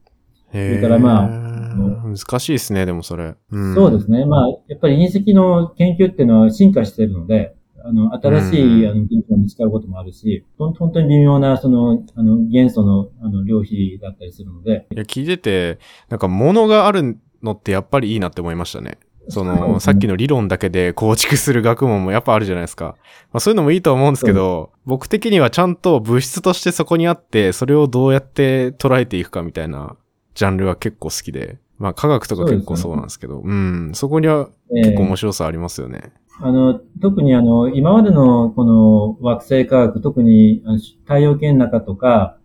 [0.54, 3.36] へそれからまああ、難しいですね、でもそれ。
[3.52, 4.26] うんそうですね。
[4.26, 19.00] まあ、やっぱり隕石の研究っていうのは進化しているので、あの、新しい、うんあの、技術が見つかることもあるし、本当に微妙な、その、あの、元素の、あの、量比だったりするので、いや、聞いてて、なんか物があるのってやっぱりいいなって思いましたね。
[19.30, 22.96] その、さっきの理論だけで構築する学問もやっぱあるじゃないですか。
[23.32, 29.96] まあそういうのもいいとは思うんですけど、僕的にはちゃんと物質としてそこにあって、それをどうやって捉えていくかみたいな
[30.36, 31.60] ジャンルは結構好きで。
[31.78, 36.14] まあ科学とか結構そうなんですけど、うん、そこにはえ結構ー面白さありますよね。
[36.40, 40.64] あの、特にあの、今までのこの惑星科学、特に
[41.04, 42.38] 太陽系の中とか、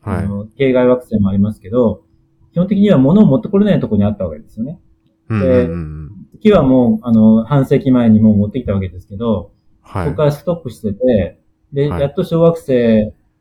[0.00, 0.16] はい。
[0.18, 2.04] あの、系外惑星もありますけど、
[2.52, 4.80] 基本的には物を持ってこれないところにあったわけですよね。
[5.28, 6.10] うんうんうん。
[6.34, 10.16] 月はもう、あの、半世紀前にもう持ってきたわけですけど、はいそこ。
[10.16, 11.40] からストップしてて、
[11.72, 12.66] で、はいやっと小惑星、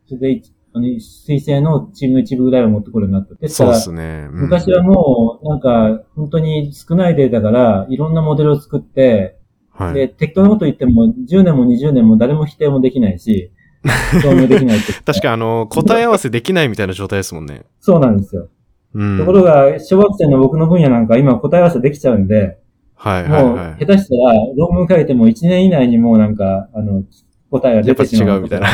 [0.08, 3.48] それで一、あの、水星のチームの一部ぐらいは持ってこるようになった。
[3.50, 4.28] そうですね。
[4.32, 9.38] うん昔はもう、なんか、本当に少ないデータから、いろんなモデルを作って、
[9.70, 9.94] はい。
[9.94, 13.52] で、適当なこと言っても、10年も20年も誰も否定もできないし、
[14.22, 14.94] 証明できないって。
[14.94, 17.64] 確かあの、答え合わせできないみたいな状態ですもんね。
[17.80, 18.48] そうなんですよ。
[18.94, 19.18] うん。
[19.18, 22.58] ところが、小惑星の僕の分野なんか今答え合わせできちゃうんで、
[23.04, 23.86] はいはいもう、はい。
[23.86, 27.04] 下手したら論文書いても1年以内にもうなんか、あの、
[27.52, 28.38] 答えがやっぱ出てしまう。
[28.38, 28.68] 違うみたいな。。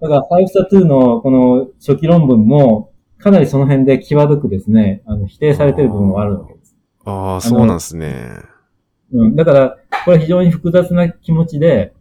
[0.00, 6.76] だから、5スタ2のこの初期論文も、かなりその辺で際どくですね、あの、否定されてる部分もあるわけです。
[7.04, 8.28] ああ、そうなんですね。
[9.12, 9.34] うん。
[9.34, 11.94] だから、これ非常に複雑な気持ちで、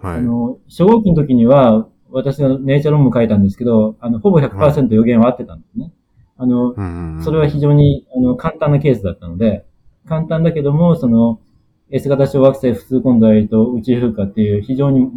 [0.00, 0.16] はい。
[0.16, 5.92] あの、初号機の時には、私がネイチャー論文書いたんですけど、あの、ほぼ100%予言は合ってたんですね。
[6.36, 9.64] あの、うんうんうんそれは非常にあの簡単なケースだったので、
[10.06, 11.40] 簡単だけども、その
[11.90, 15.10] S 型小惑星普通混合と宇宙風化っていう非常に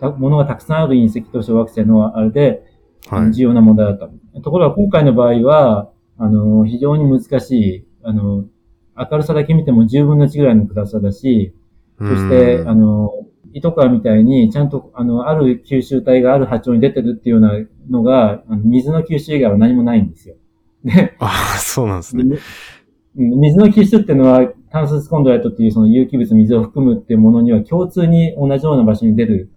[0.00, 2.64] たものがたくさんある隕石と小惑星のあれで、
[3.08, 3.32] はい。
[3.32, 3.98] 重要な問題だっ
[4.34, 4.40] た。
[4.40, 8.46] ところが今回の場合は、あの、非常に難しい、あの、
[8.96, 11.54] 明るさだけ見ても10分の1ぐらいの暗さだし、
[11.98, 13.12] そして、うんあの、
[13.52, 17.52] 糸川みたいに、ちゃんと、あの、ある吸収体がある波長に出てるっていうような
[17.88, 20.34] のが、あの水の吸収以外は何もないんですよ。
[20.84, 22.38] で、ああ、そうなんですね。
[23.16, 29.50] うん水の吸収っていうのは、炭素スコンドライトっていうその有機物、水を含むっていうものには共通に同じような場所に出る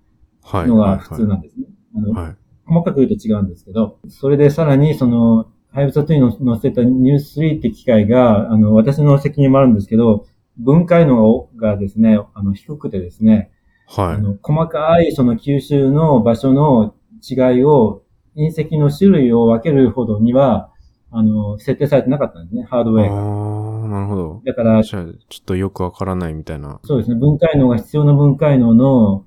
[0.43, 0.67] はい。
[0.67, 1.65] のはいが普通なんですね。
[2.13, 2.37] はい。
[2.65, 10.25] 細かく言うと違うんですけど、それでさらにその、ハイブサ2に載せたニュース3って機械が、あの、私の責任もあるんですけど、
[10.57, 13.51] 分解能がですね、あの、低くてですね、
[13.87, 14.15] はい。
[14.15, 16.95] あの細かいその吸収の場所の
[17.27, 18.03] 違いを、
[18.35, 20.71] 隕石の種類を分けるほどには、
[21.11, 23.15] あの、設定されてなかったんですね、ハードウェアが。
[23.15, 24.41] ああ、なるほど。
[24.45, 25.05] だから、ちょっ
[25.45, 26.79] とよくわからないみたいな。
[26.83, 29.25] そうですね、分解能が必要な分解能の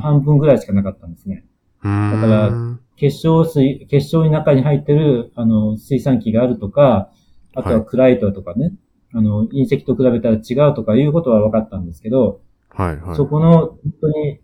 [0.00, 1.44] 半分ぐらいしかなかったんですね。
[1.82, 2.52] だから
[2.96, 7.10] 結晶水、結晶の中に入ってる、あの、水酸基があるとか、
[7.54, 8.72] あとははいクライトとかね、
[9.12, 12.40] あの、隕石と比べたら違うとかいうことは分かったんですけど、
[12.70, 13.16] はいはい。
[13.16, 14.40] そこの、本当に、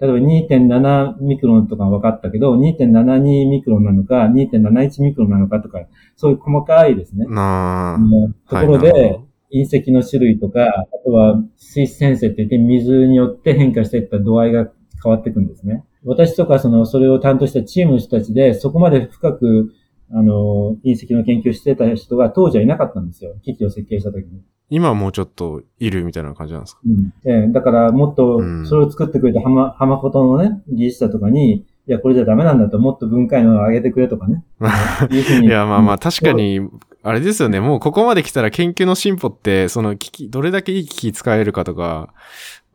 [0.00, 5.80] 例えば2.7ミクロンとかは分かったけど、2.72ミクロンなのか、2.71ミクロンなのかとか、
[6.16, 7.98] そういう細かいですね、なあ。
[7.98, 14.70] のところでほ、隕石の種類とか、あとは水質変性って言って水によって変化していった度合いが
[15.02, 15.84] 変わっていくんですね。
[16.04, 19.72] 私とかその、それを担当したチームの人たちで、そこまで深く、
[20.12, 23.34] あの、隕石の研究してた人が当時はいなかったんですよ。
[23.42, 24.42] 機器を設計した時に。
[24.68, 26.80] 今はもうちょっといるみたいな感じなんですか？
[27.26, 34.44] ええだから、もっとうん、それを作ってくれた浜、浜ことのね、技術者とかに、いや、これじゃダメなんだと、もっと分解能を上げてくれとかね。
[35.42, 36.60] いや、まあまあ、うん確かに、
[37.02, 37.58] あれですよね。
[37.60, 42.12] もうここまで来たら研究の進歩って、その機器、どれだけいい機器使えるかとか、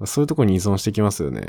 [0.03, 1.43] そういうところに依存してきますよね。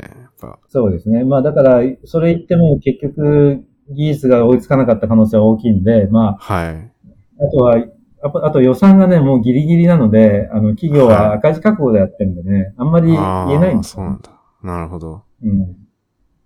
[0.69, 1.25] そうですね。
[1.25, 6.91] まあだから、それ言っても結局、技術が追いつかなかった可能性は大きいんで、まはい。
[7.39, 7.75] あ、あとは、
[8.23, 14.31] あとあと予算がね、もうギリギリなので、あの、企業は赤字覚悟でやってるんでね、あんまり言えないんああ、ですよ、そうなんだ。
[14.63, 15.23] なるほど。
[15.43, 15.75] うん。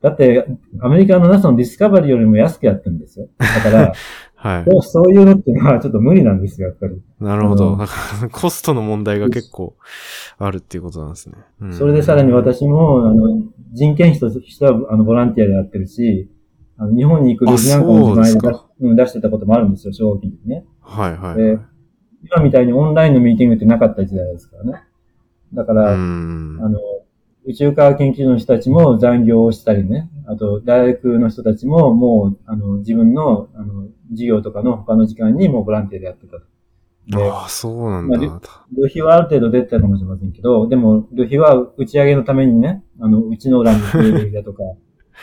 [0.01, 0.45] だって、
[0.81, 3.27] アメリカの NASA のディスカバリーよりも安くやってるんですよ。
[3.37, 3.93] だから、
[4.35, 4.65] はい。
[4.81, 6.99] そういうのっていうのはちょっと無理なんですよ、やっぱり。
[7.19, 7.67] なるほど。
[7.67, 9.75] あのだからコストの問題が結構
[10.39, 11.35] あるっていうことなんですね。
[11.61, 16.27] うんそれでさらに私も、あの、人件費としては、あの、ボランティアでやってるし、
[16.81, 20.65] あの日本に行く旅費なんかも自前で出しうん出してたこともあるんですよ、奨学金にね。
[20.81, 21.35] はいはい。
[21.37, 21.59] で
[22.23, 24.83] 今みたいにオンラインのミーティングってなかった時代ですからね。
[25.53, 26.59] だかうら、ん。
[26.59, 26.79] あの、
[27.45, 36.43] 宇宙科学研究所の人たちも残業をしたりね、あと大学の人たちももう、あの、自分の、あの、授業とかの他の時間にもうボランティアでやってたと。
[37.07, 38.65] で、ああ、そうなんまあだ。
[38.71, 44.63] 旅費はある程度出てたかもしれませんけど、でも、旅費は打ち上げのためにね、あの、うちの裏に行く旅費だとか、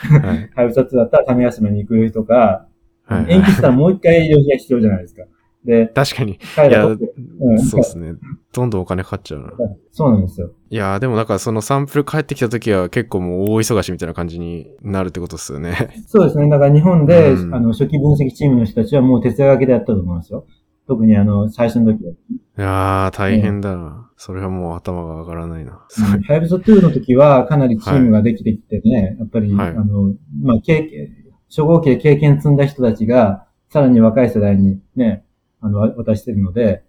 [0.06, 0.50] はい。
[0.54, 2.66] ハイブサ2だったら種休めに行くとか、
[3.04, 5.24] はい延期したらもう一回旅費が必要じゃないですか。
[5.64, 6.32] で、確かに。
[6.32, 6.98] いやと
[7.40, 8.14] うん、そうですね。
[8.52, 9.52] どんどんお金かかっちゃうな。
[9.92, 10.50] そうなんですよ。
[10.70, 15.90] いやーでもなんかそのサンプル帰ってきた時は結構もう大忙しみたいな感じになるってことですよね。
[16.06, 16.48] そうですね。
[16.48, 20.46] だから日本で、うんあの、初期分析チームの人たちはもう徹夜がけでやったと思いますよ。
[20.88, 22.12] 特にあの、最初の時は。
[22.12, 22.16] い
[22.56, 24.10] やー大変だな。
[24.16, 25.72] それはもう頭が上がらないな。
[25.72, 31.14] うんハイブサ2の時はかなりチームができてきてね、やっぱり、はいあの、まあ、経験、
[31.50, 35.24] 初号機で経験積んだ人たちが、さらに若い世代にね、
[35.60, 36.82] あの、渡してるので、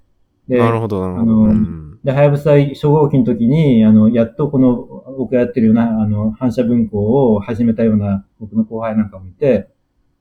[0.47, 1.31] で、なるほど、なるほど。
[1.31, 4.77] あのうんで、はやぶさ初号機の時に、あの、やっとこの、
[5.17, 9.67] 僕がやってるような、あの、反射分光を始めたような僕の後輩なんかもいて、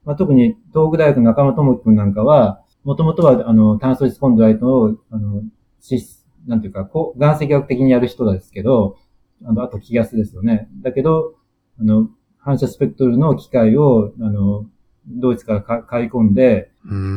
[0.04, 5.42] まあ、特に東北大学の中野智樹君なんかは、もともとは、あの、炭素質コンドライトを、あの、
[5.78, 6.02] し
[6.46, 8.96] なんていうか、こう、岩石学的にやる人ですけど、
[9.44, 10.70] あの、あと気ガスですよね。
[10.80, 11.34] だけど、
[11.78, 14.64] あの、反射スペクトルの機械を、あの、
[15.06, 16.70] ドイツからか買い込んで、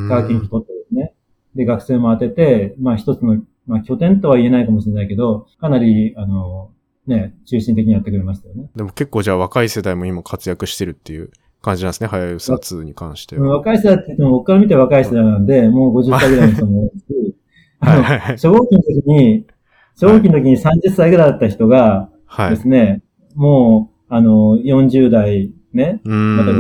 [0.10, 1.14] 科学研究取ってですね。
[1.56, 6.72] で、学生も当てて、まあ一つの、まあ拠点とは言えないかもしれないけど、かなり、あの、
[7.08, 8.70] ね、中心的にやってくれましたよね。
[8.76, 12.08] でも結構じゃあ若い世代も今活躍してるっていう感じなんですね。
[12.08, 13.58] はやぶさ2に関しては。
[13.58, 17.36] 若い世代って言っても、僕から見て若い世代なんで、もう50歳ぐらいの人も多いし、
[17.80, 18.36] はいはいはい。
[18.36, 19.46] 初号機の時に、
[19.94, 22.50] 初号機の時に30歳ぐらいだった人がはい。
[22.52, 23.04] ですね、
[23.36, 26.52] もう、あの、40代ね、うまた。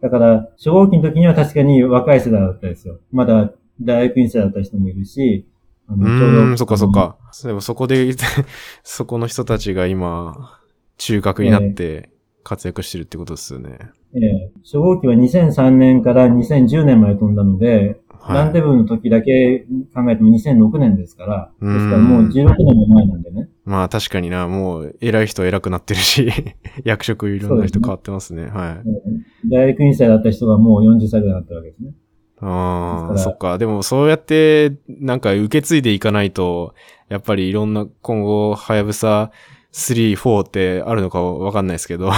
[0.00, 2.98] だから、初号機の時には確かに若い世代だったですよ。
[3.12, 5.46] まだ大学院生だった人もいるし、
[5.86, 7.16] あうのちょうどーん、そっかそっか。
[7.44, 8.10] でもそこで、
[8.84, 10.58] そこの人たちが今、
[10.96, 12.09] 中核になって
[12.42, 13.78] 活躍してるってことですよね。
[14.14, 18.68] ええ初号機は2003年から2010年まで飛んだので、ランデはい。
[18.68, 23.48] ブーの時だけ考えても2006年ですから、うんですからもう16年も前なんでね。
[23.64, 26.28] まあ確かにな、もう偉い人は偉くなってるし、
[26.84, 28.46] 役職いろんな人変わってますね。
[28.46, 28.88] はい。
[28.88, 28.90] え
[29.46, 31.92] え大学院生だった人がもう40歳ぐらいになったわけですね。
[32.42, 33.58] ああ、そっか。
[33.58, 36.74] でもそうやって、なんか受け継いでいかないと、
[37.08, 39.30] やっぱりいろんな今後、はやぶさ
[39.72, 42.14] 3、4ってあるのかわかんないですけど、 ま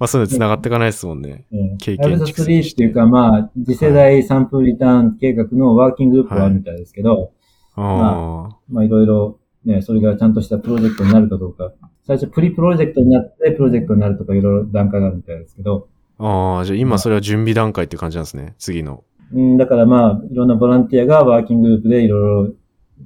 [0.00, 1.46] あそういうの繋がっていかないですもんね。
[1.52, 7.32] ええ経験アルザ蓄積3っていうか、まあ、次世代サンプルリターン計画のワーキンググループがあるみたいですけど、
[7.74, 11.72] ああ、まあいろいろね、それがちゃんとしたプロジェクトになるかどうか。
[12.06, 15.88] 最初プリプロジェクトになってプロジェクトになるとかいろいろ段階があるみたいですけど、
[16.18, 18.54] ああ、じゃあ今それは準備段階って感じなんですね。
[18.58, 19.04] 次の。
[19.32, 22.54] うん、だからまあ、いろんなボランティアがワーキンググループでいろいろ、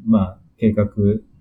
[0.06, 0.86] まあ、計画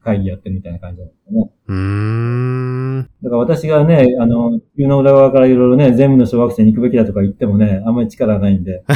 [0.07, 1.51] 会議やってるみたいな感じなんですかね。
[1.67, 2.77] うーん。
[2.97, 3.09] ん。
[3.23, 8.83] だから私がね、あの、湯の裏側からいろいろね、全部の小学生に行くべきだとか言ってもね、あんまり力がないんで。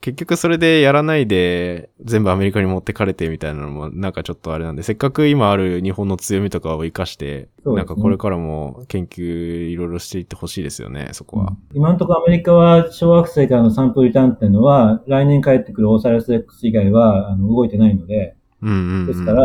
[0.00, 11.54] 結局それでやらないで全部アメリカに持ってかれてみたいなのもなんかちょっとあれなんで、せっかく今ある日本の強みとかを活かして、ねなんかこれからも研究いろいろしていってほしいですよね、そこは。
[11.74, 19.06] 今のところアメリカは小学生からのサンプルリターンっていうのは、来年帰ってくるオーサイラス X 以外はあの動いてないので、うんうん、うん。
[19.06, 19.42] ですから、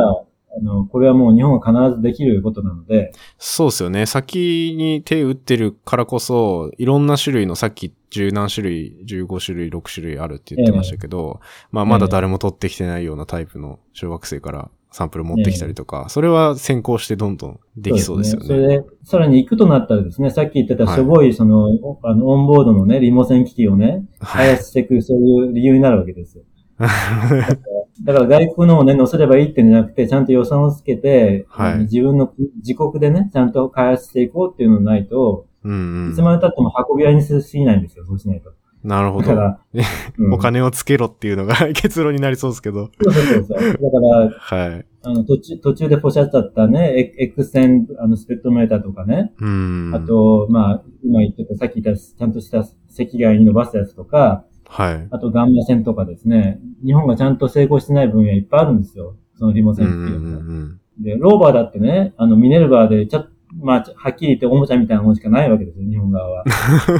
[0.57, 4.05] あの、これはもう日本は必ずできることなので、そうですよね。
[4.05, 11.41] 先に手打ってるからこそ、いろんな種類のさっき十何種類、15種類、6種類あるって言ってましたけど、
[11.71, 18.47] まあまだ誰も取ってきてないようなタイプの小学生からサンプル持ってきたりとか、それは先行してどんどんできそうですよね。
[18.47, 26.45] それで、さらに行くとなったらですね、さっき言ってたしょぼい、その、おあの、オンボードのね、リモ線機器をね、開発していく、そういう理由になるわけですよ。
[28.01, 36.11] だから外国のをね、載せればいいってんじゃなくて、ちゃんと予算をつけて、はい自分の自国でね、ちゃんと開発していこうっていうのがないと、うんうん。
[36.11, 38.51] いつまで経っても運び屋にしすぎないんですよ、そうしないと。
[38.83, 39.27] なるほど。
[39.29, 39.59] だから、
[40.19, 42.89] うんお金をつけろっていうのが結論になりそうですけど。
[43.01, 43.57] そうそうそう。
[43.57, 44.85] だから、はい。
[45.03, 49.91] あの、途中、途中でポシャっちゃったね、エ X 線、あの、スペクトロメーターとかね、うん。
[49.93, 52.73] あ、と、まあ、今言ってた、さっき言った、ちゃんとした赤
[53.17, 54.45] 外に伸ばすやつとか、
[54.75, 55.07] はい。
[55.09, 59.15] あとガンマ線とかですね、日本がちゃんと成功してない分野いっぱいあるんですよ。
[59.35, 63.29] そのリモうんうん線っていうのはうんで、ローバーだってね、あの、ミネルバーで、ちょっと、
[63.61, 66.43] まあ、はっきり言っておもちゃみたいなものしかないわけですよ、日本側は。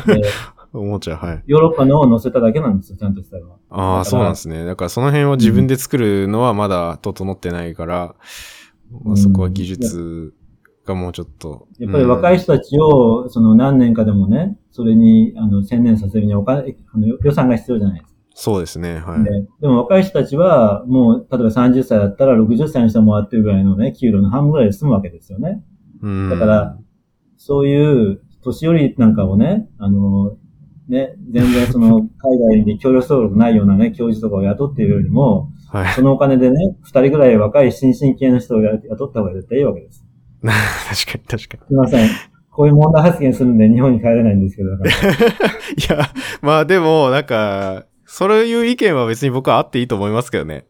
[0.73, 1.43] おもちゃ、はい。
[1.47, 3.57] ヨーロッパのを乗せただけなんですよ、ちゃんとしたのは。
[3.69, 4.65] ああ、そうなんですね。
[4.65, 8.15] だからその辺を自分で作るのはまだ整ってないから、
[9.03, 10.33] まあそこは技術
[10.85, 11.67] がもうちょっと。
[11.79, 18.15] やっぱり若い人たちを、その何年かでもね、それに、あの、専念させるにはお金、あの予算が必要じゃないですか。
[18.37, 19.23] そうですね、はい。
[19.23, 19.31] で
[19.61, 25.63] でも若い人たちは、もう、例えば30歳だったら60歳の人もらってるぐらいのね、給料の半分ぐらいで済むわけですよね。
[26.01, 26.77] うんだから、
[27.37, 30.37] そういう、年寄りなんかをね、あの、
[30.87, 35.93] ね、全然その、 海外に協力登録ないようなね、教授とかを雇っているよりも、はい。
[35.93, 40.04] そのお金でね、二人ぐらい若い新進系の人を雇った方が絶対いいわけです。
[40.89, 42.09] 確かに確かすいません。
[42.51, 44.69] こういう問題発言するんで日本に帰れないんですけど。
[44.77, 44.77] い
[45.89, 46.09] や、
[46.41, 50.65] まあでも、なんか、そういう意見は別に僕はあっていいと思いますけどね。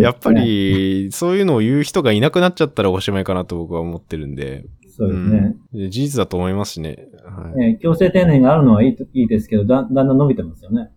[0.00, 4.64] やっぱ、り、そういうのを言う人がいなくなっちゃったらおしまいかなと僕は思ってるんで。
[4.88, 5.56] そうですね。
[5.74, 7.08] うん事実だと思いますしね。
[7.24, 7.58] はい。
[7.58, 10.90] ね強制定年があるのはいいといいですけど、だだんだん伸びてますよね。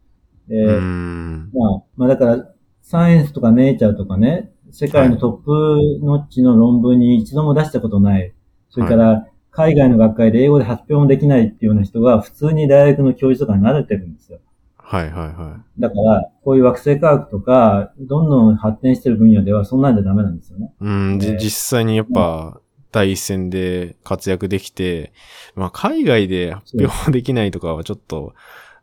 [0.47, 1.51] で、うん。
[1.53, 8.33] まあ、まあだから、サイエンスとかネイチャーとかね、世界のトップノッチの論文に一度も出したことない。
[8.69, 14.39] それから、海外の学会で英語で発表もできないっていうような人が普通に大学の教授とかに慣れてるんですよ。
[14.77, 20.71] はいはいはだから、こういう惑星科学とか、どんどん発展してる分野ではそんなんじゃダメなんですよね。
[20.81, 20.85] い。
[20.85, 22.61] うん、実際にやっぱ、
[22.91, 25.11] 第一線で活躍できて、
[25.55, 28.33] まあ海外で発表できないとかはちょっと、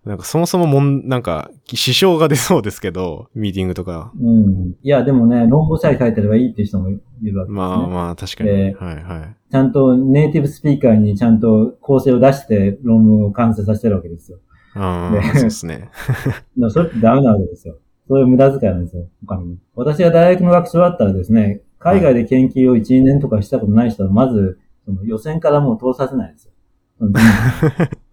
[0.05, 4.13] なんかそもそももん、なんか、支障が出そうですけど、ミーティングとか。
[4.21, 4.75] うん。
[4.83, 7.55] いや、でもね、論文さえ書いてればいいっていう人もいるわけですね。
[7.55, 8.51] まあまあ、確かに。
[8.51, 9.37] ではいはい。
[9.51, 14.39] ちゃんとネイティブスピーカーにちゃんと構成を出して論文を完成させてるわけですよ。
[14.75, 15.89] ああ、ねそうですね。
[16.69, 17.77] それってダメなわけですよ。
[18.07, 19.07] そういう無駄遣いなんですよ。
[19.27, 19.57] 他にも。
[19.75, 26.53] 私が大学の学長だったらですね、海外で研究を1、2年とかしたことない人は、まず、その予選からもう通させないですよ。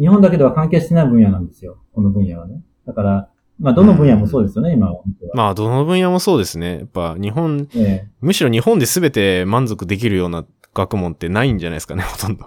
[0.00, 1.78] 日本だけでは関係してない分野なんですよ。
[1.92, 2.62] この分野はね。
[2.86, 3.28] だから、
[3.60, 4.94] まあ、どの分野もそうですよね、今は。
[4.94, 6.78] 本当はまあ、どの分野もそうですね。
[6.78, 12.46] やっぱ、日本、ええむしろ日本で全て満足できるような学問ってないんじゃないですかね、ほとんど。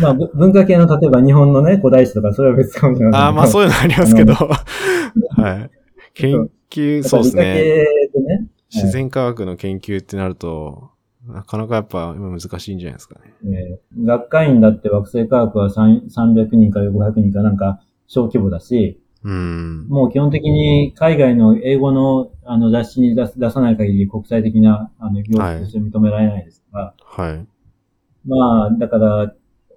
[0.00, 3.22] まあ、ぶ文化系の、例えば日本のね、古代史とか、それは別かもしれません。
[3.22, 4.32] ああ、まあそういうのありますけど。
[5.36, 5.70] はい。
[6.14, 7.44] 研究、そうですね。
[7.44, 7.86] ね、
[8.72, 10.90] 自然科学の研究ってなると、
[11.26, 13.34] なかなかやっぱ今難しいんじゃないですかね。
[13.44, 19.86] えー学会員だって惑星科学は3 300人から500人かなんか小規模だし、うん。
[19.88, 27.46] もう基本的に海外の英語のあの雑誌に出す出さない限り国際的なあの業種として認められないですから、はい。
[28.24, 29.34] まあ、だから、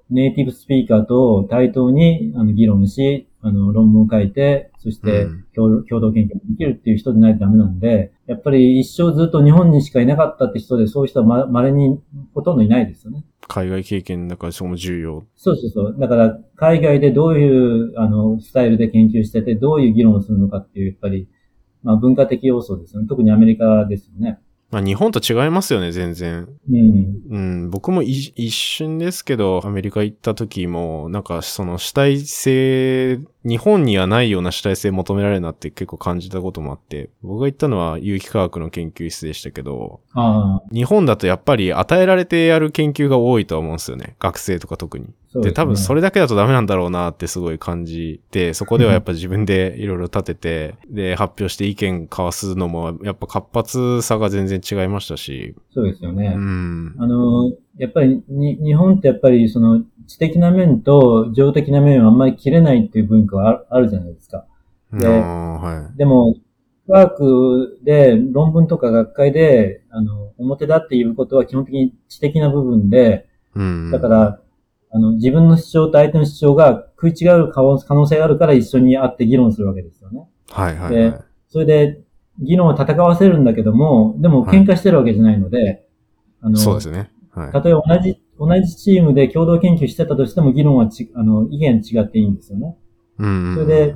[0.09, 11.99] ネイティブスピーカーと対等にあの議論し、あの論文を書いて、そしてうん共,、共同研究ができるっていう人でないとダメなんで、やっぱり一生ずっと日本にしかいなかったって人で、そういう人はま稀に
[12.33, 13.25] ほとんどいないですよね。
[13.49, 15.25] 海外経験だからそこも重要。
[15.35, 15.95] そうそうそう。
[15.99, 21.27] だから、海外でどういう、あの、スタイルで研究してて、どういう議論をするのかっていう、やっぱり、
[21.83, 23.07] まあ、文化的要素ですよね。
[23.09, 24.39] 特にアメリカですよね。
[24.71, 26.47] まあ日本と違いますよね、全然。
[26.69, 27.21] うん。
[27.29, 40.01] うん、僕もい一瞬ですけど、アメリカ行った時も、なんかその主体性日本にはないような主体性求められるなって結構感じたこともあって、僕が行ったのは有機化学の研究室でしたけど、
[40.71, 44.15] 日本だとやっぱり与えられてやる研究が多いとは思うんですよね。
[44.19, 45.07] 学生とか特に。
[45.33, 56.33] で、ね多分それだけだとダメなんだろうなってすごい感じて、そこではやっぱ自分でいろいろ立てて、で、発表して意見交わすのも、やっぱ活発さが全然違いましたし、そうですよね。
[56.35, 56.95] うん。
[56.99, 64.45] あの、やっぱりに、日本ってやっぱりその知的な面と情的な面はあんまり切れないっていう文化があるじゃないですか。
[64.93, 65.97] ではい。
[65.97, 66.35] でも、
[66.87, 73.91] 科学で論文とか学会で、あの、表だっていうことは基本的に知的な部分で、うん。
[73.91, 74.39] だから、
[74.93, 80.27] あの、自分の主張と相手の主張が食い違う可能性があるから一緒に会って議論するわけですよね。
[80.49, 81.23] はいはい、ではい。
[81.47, 82.01] それで、
[82.39, 85.85] 議論を戦わせるんだけども、でも喧嘩してるわけじゃないので、
[86.41, 87.10] あの、そうですね。
[87.31, 87.63] はい。
[87.63, 92.77] 例えば同じ、同じチームで共同研究してたとしても議論はち、あの、意見違っていいんですよね。
[93.19, 93.55] うん。
[93.55, 93.95] それで、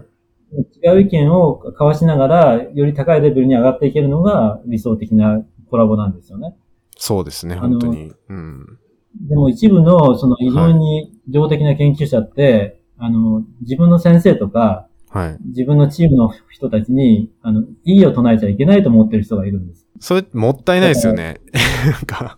[0.83, 6.55] 違う意見を交わしながら、より高いレベルに上がっていけるのが理想的なコラボなんですよね。
[6.97, 8.13] そうですね、本当に。
[8.29, 8.79] うん。
[9.27, 15.37] でも一部の、その非常に情的な研究者って、あの、自分の先生とか、はい。
[15.45, 19.87] 自分のチームの人たちに、あの、いいを唱えちゃいけないと思ってる人がいるんです。
[19.99, 21.39] それ、もったいないですよね。
[21.89, 22.37] なんか、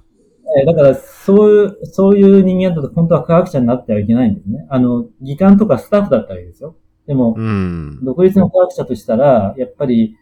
[0.59, 4.65] えーだから、そういう、そういう人間だと本当は科学者になってはいけないんですね。
[4.69, 6.75] あの、技官とかスタッフだったらいいですよ。
[7.05, 7.99] でも、うん。
[8.03, 10.15] 独立の科学者としたら、やっぱり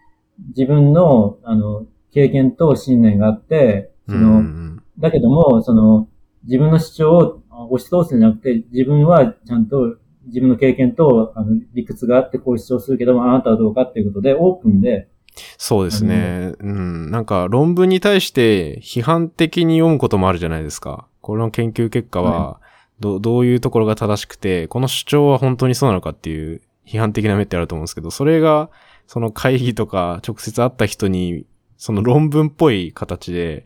[0.50, 6.08] 自分の、あの、経験と信念があって、その、うんだけども、その、
[6.46, 15.10] 自分の主張を押し通すんじゃなくて、自分はちゃんと自分の経験とあの理屈があってこう主張するけども、あなたはどうかっていうことで、オープンで、
[15.58, 16.54] そうですね。
[16.60, 17.12] うん。
[17.12, 21.08] なんか論文に対して批判的に読むこともあるじゃないですか。
[21.22, 22.60] この研究結果は
[23.00, 28.70] ど、どういうところが正しくて、この主張は本当にそうなのかっていう批判的な目ってあると思うんですけど、それが、
[29.08, 31.46] その会議とか直接会った人に、
[31.78, 33.66] その論文っぽい形で、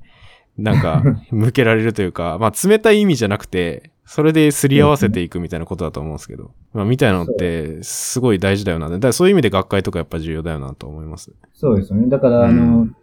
[0.57, 8.89] なんか、 向けられるというか、まあ冷たい意味じゃなくて、それですり合わせていくみたいなことだと思うんですけど、まあみたいなのってすごい大事だよな。
[8.89, 11.31] だからそういう意味で学会とかやっぱ重要だよなと思います。
[11.53, 12.09] そうですよね。
[12.09, 12.95] だから、あうのん、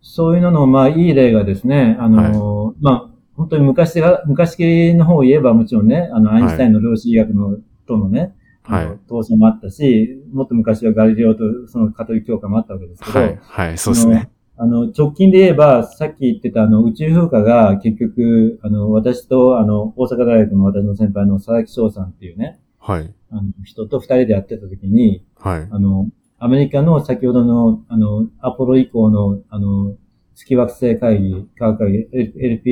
[0.00, 8.86] そういうのの、まあ、いい例がですね、あの、まあ、本当に昔が、昔の方を言えばもちろんね、あの、アインシュタインの量子医学の、とのね、はい。
[9.10, 14.30] 闘争もあったし、もっと昔はガリレオとそのカトリック教会もあったわけですけど、はい、はい、そうですね。
[14.58, 29.94] あの、直近で言えば、さっき言ってたあの、宇宙風化が結局、あの、私と、あの、大阪大学の私の先輩の佐々木翔さんっていうね、はい、あの、人と二人でやってた時に、はい、あの、アメリカの先ほどの、あの、アポロ以降の、あの、
[30.34, 31.98] 月惑星会議、科学会議、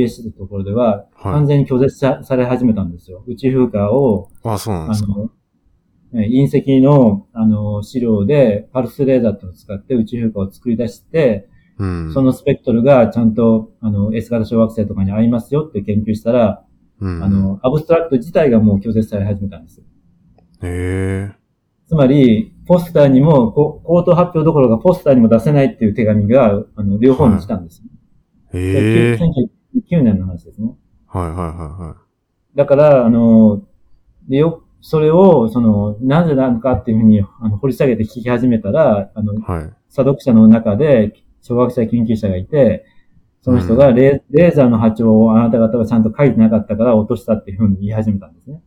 [0.01, 1.47] LPS のところでは、完はい。
[1.47, 3.24] 全に拒絶さされ始めたんですよ。
[3.26, 5.12] 宇宙風化を、あ、そうなんあですか。
[6.12, 11.49] 隕石の、あの、資料で、パルスレーザーっていうのを使って宇宙風化を作り出して、
[11.79, 12.12] うん。
[12.12, 16.64] そのスペクトルがちゃんと、あの、S 型小惑星とかに合いますよって研究したら、
[17.01, 19.85] うん、あの、アブストラクト自体がもう拒絶され始めたんですよ。
[20.62, 21.45] へえ。
[21.87, 27.85] つまり、ポスターにも、こ口頭発表どころかポスターにも出せないっていう手紙が、あの、両方に来たんですよ。
[28.55, 29.18] へえ。
[29.20, 30.75] 1909年の話ですね。
[31.07, 31.97] はい、はい、は
[32.55, 33.62] だから、あの、
[34.29, 39.59] でよ、それを、その、なぜなのかっていうふうに、あの、掘り下げて聞き始めたら、あの、い、はい。
[39.59, 39.72] はい。
[39.89, 42.87] 査読者の中で、小学生研究者がいて、
[43.43, 48.63] その人がレ,、レーザーの波長をあなた方はちゃんと書いてなかったから落としたっていうふうに言い始めたんですね。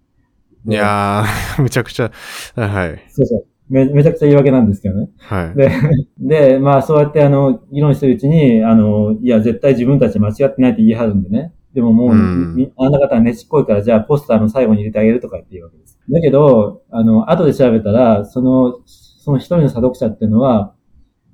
[0.67, 2.11] いやー、 むちゃくちゃ、
[2.55, 3.03] はい、はい。
[3.09, 3.45] そうそう。
[3.67, 5.09] め、めちゃくちゃ言い訳なんですけどね。
[5.17, 5.57] はい。
[5.57, 5.71] で、
[6.19, 11.53] で、まあそうやってあの、議論してるうちに、あの、いや、絶対自分たち間違ってないって言い張るんでね。
[11.73, 15.97] でももう、うんみあなた方はねちっこいから、じゃあポスターの最後に入れてあげるとかっていうわけです。
[16.09, 20.73] だけど、あの、後で調べたら、その、その一人の査読者っていうのは、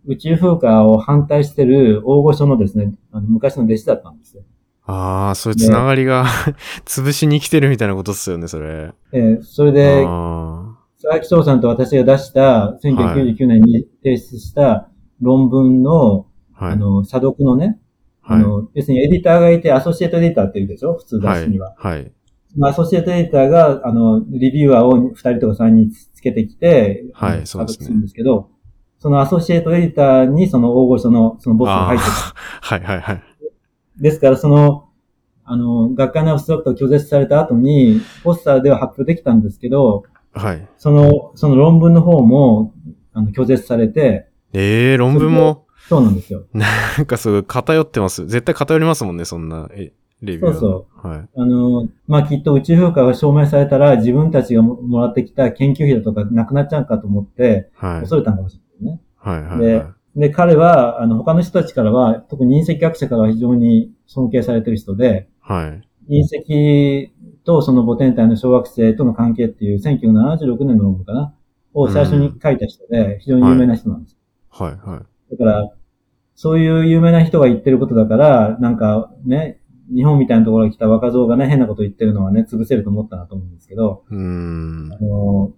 [0.06, 4.44] 宇宙風化を反対してる大御所のですね、あの昔の弟子だったんですよ。
[4.86, 6.26] ああ、そういうつながりが、
[6.86, 8.92] 潰しに来てるみたいなことっすよね、それ。
[9.14, 14.90] えーそれで、あ佐々木翔さんと私が出した、1999年に提出した
[15.22, 16.74] 論文の、あ、はい。
[16.74, 17.80] あの、査読のね、
[18.22, 18.42] はい。
[18.42, 20.94] あの、要するにエディターがいて、アソシエイトエディターって言うでしょ？
[20.96, 21.74] 普通雑はい誌には。。
[21.78, 22.12] はい。
[22.58, 28.50] まあ、アソシエイトエディターが、あの、リビューアーを2人とか3人つけてきて、はいそうですねするんですけど、
[29.04, 33.16] そのアソシエイトエディターにその大御所の、そのボスが入ってあー はい、はい、はい。
[33.18, 33.52] る。
[34.00, 34.86] ですから、その、
[35.44, 40.66] あの、学会のアブストラクトを拒絶された後に、ポスターでは発表できたんですけど、はい。
[40.78, 42.72] その、その論文の方も、
[43.12, 46.46] あの、拒絶されて、ええー、論文も、そうなんですよ。
[46.54, 46.66] な
[47.02, 48.26] んかすごい偏ってます。
[48.26, 49.92] 絶対偏りますもんね、そんな、え、
[50.22, 50.54] レビュー。。
[50.54, 51.30] そうはい。
[51.36, 58.00] あの、まあ、きっと宇宙風化が証明されたら自分たちがももらってきた研究費だとかなくなっちゃうかと思って、はい。
[58.00, 59.02] 恐れたのかもしれないね。
[59.16, 59.44] はい。
[59.44, 59.60] はい。
[59.60, 65.66] ではいで、彼は、あの、他の人たちからは、特に隕石学者からは非常に尊敬されてる人で、は
[66.08, 66.22] い。
[66.22, 67.14] 隕石
[67.44, 71.34] とその母天体の小惑星との関係っていう1976年の論文かな
[71.74, 74.18] を最初に書いた人で、非常に有名な人なんです。
[74.52, 74.72] はい。
[74.88, 75.32] はい。
[75.32, 75.72] だから、
[76.36, 79.60] そういう有名な人が言ってることだから、なんかね、
[79.94, 84.90] 日本みたいなところに来た若造がね、変なこと言ってるのはね、潰せると思ったなと思うんですけど、うーん。
[84.94, 85.52] あの、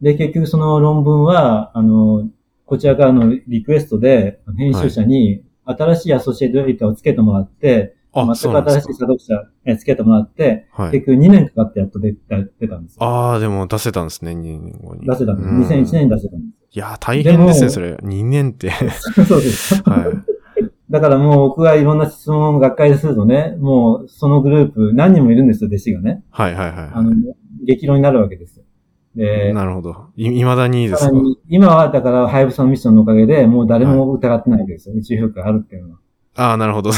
[0.00, 2.28] で、結局その論文は、あの、
[2.70, 8.94] こちらからのリクエストで、編集者に新しいアソシエイトエディターをつけてもらって、あ、全く新しい。
[8.94, 10.92] 査読者えつけてもらって、はい。
[10.92, 13.02] 結局2年かかってやっと出た出たんですよ。
[13.02, 15.04] ああ、でも出せたんですね、2年後に。
[15.04, 15.48] 出せたんです。
[15.48, 17.94] うん2001年に出せたんでいやー、大変ですね、それ。
[17.94, 18.70] 2年って。
[18.70, 19.12] す。
[19.26, 19.82] そうです。
[19.82, 20.62] はい。
[20.90, 26.22] だからもう僕がいろんな質問を学会でするとね、もうそのグループ何人もいるんですよ、弟子がね。
[26.30, 26.90] はいはいはい。
[26.92, 27.10] あの、
[27.66, 28.64] 激論になるわけですよ。
[29.14, 30.06] で、なるほど。
[30.16, 31.12] い、未だにいいですか？
[31.48, 34.94] 今はだから、ハイブサのミッションのおかげで、もう誰も疑ってないわけですよ。
[34.96, 35.98] 宇宙風化があるっていうのは。
[36.36, 36.90] ああ、なるほど。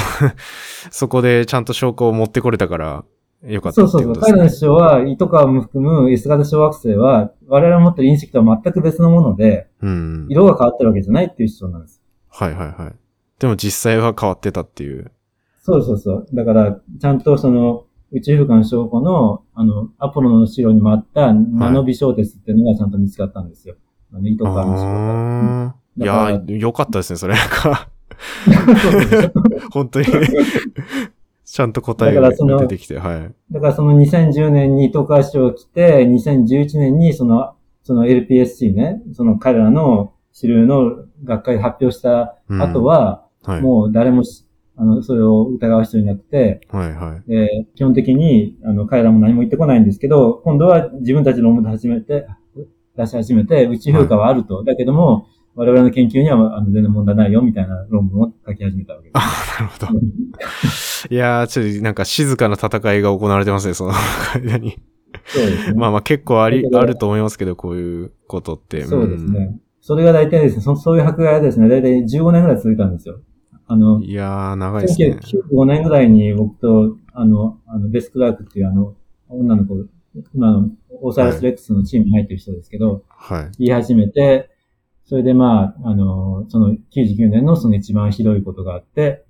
[0.90, 3.04] そこでちゃんと証拠を持ってこれたから、
[3.46, 4.14] よかったそうそうそう。
[4.20, 10.26] 彼らの主張は、糸川も含む S 型小惑星は、我々が持ってる隕石とは全く別のもので、うん。
[10.28, 12.00] 色が変わってるわけじゃないっていう主張なんです。
[12.28, 12.94] はいはいはい。
[13.40, 15.10] でも実際は変わってたっていう。
[15.62, 16.26] そうそうそう。
[16.34, 23.76] だから、ちゃんとその、宇宙風化の証拠の、あの、アポロの資料にもあったナノ微小鉄っていうのがちゃんと見つかったんですよ。
[24.12, 25.74] あの、糸川の資料ああ。
[25.96, 27.34] いやー、よかったですね、それ。
[27.34, 27.88] なんか、
[29.72, 30.06] 本当に。
[31.44, 33.34] ちゃんと答えが出てきて、はい。
[33.52, 43.60] だからその2010年に東海市を来て、2011年にその、その LPSC ね、その彼らの主流の学会で発表したうん後は、はい。
[43.60, 44.46] もう誰もし、
[44.82, 47.30] あの、それを疑う人になって、はいはい。
[47.30, 52.26] で基本的に、あの、彼らも何も言ってこないんですけど、今度は自分たちの論文で始めて、
[52.96, 54.64] 出し始めて、宇宙風化はあると。
[54.64, 59.12] だけども、我々の研究にはあの全然問題ないよ、みたいな論文を書き始めたわけです。
[59.14, 60.00] あなるほど。
[61.10, 63.92] いやー、ちょっとなんか静かな戦いが行われてますね、その
[64.34, 64.78] 間に。
[65.26, 65.74] そうですね。
[65.78, 68.82] まあまあ結構ありあると思いますけど、こういうことって。
[68.82, 69.60] そうですね。
[69.80, 73.20] それが大体ですね、そそういう迫害はですね、大体15年ぐらい続いたんですよ。
[73.72, 75.18] あのうん。、いやー、長いですね。
[75.50, 78.94] 1995年ぐらいに僕と、あの、あの、ベス・クラークっていうあの、
[79.28, 79.74] 女の子、
[80.34, 80.70] 今の、
[81.00, 83.50] オーサイラス・レックスのチームに入ってる人ですけど、はい。
[83.58, 84.50] 言い始めて、
[85.06, 89.24] それでまあ、あの、その99年のその一番ひどいことがあって、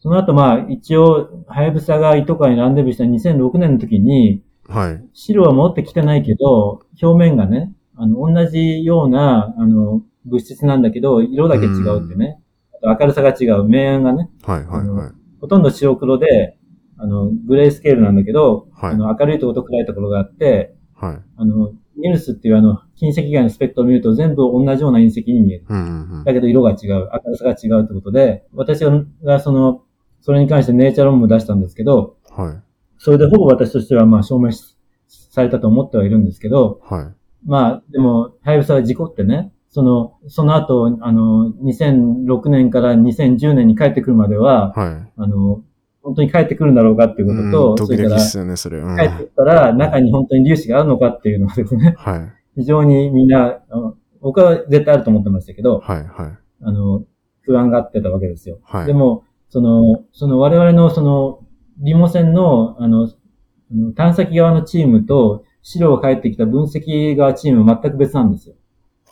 [0.00, 5.04] その後まあ、一応、ハヤブサが糸川にランデブーした2006年の時に、はい。
[5.14, 12.38] 白は持ってきてないけど、表面がね、あの、同じような、あの、物質なんだけど、色だけ違うってね。
[12.82, 13.64] 明るさが違う。
[13.64, 15.12] 明暗がね、はいはいはい。
[15.40, 16.58] ほとんど白黒で、
[16.96, 21.18] あの、グレースケールなんだけど、はいあの、明るいところと暗いところがあって、はい。
[21.36, 25.66] あの、ニルスっていうあの、近赤外のスペクトルを見ると全部同じような隕石に見える。
[25.68, 26.24] うんうんうん。
[26.24, 27.08] だけど色が違う。
[27.12, 28.84] 明るさが違うってことで、私
[29.22, 29.82] がその、
[30.20, 32.62] それに関してネイチャー論文を出したんですけど、はい。
[32.98, 34.76] それでほぼ私としてはまあ証明し
[35.08, 37.14] されたと思ってはいるんですけど、はい。
[37.46, 45.12] まあ、でも、ハヤブサは事故ってね、その、その後、あの、2006年から2010年に帰ってくるまでは、はい。
[45.16, 45.62] あの、
[46.02, 48.78] 本当に帰ってくるんだろうかっていううんことと、そドキれから、ドキっすよね、それ。
[48.78, 48.96] うん。
[48.96, 52.32] 帰ってきたら中に本当に粒子があるのかっていうのはですね、はい。
[52.56, 55.98] 非常にみんな、あの僕は絶対あると思ってましたけど、はい。
[55.98, 56.38] はい。
[56.62, 57.04] あの、
[57.42, 58.58] 不安がってたわけですよ。
[58.64, 58.86] はい。
[58.86, 61.40] でも、その、その我々のその、
[61.78, 68.54] リモ線の、あの、あの探査機側のチームと、資料が返ってきた分析側チームは全く別なんですよ。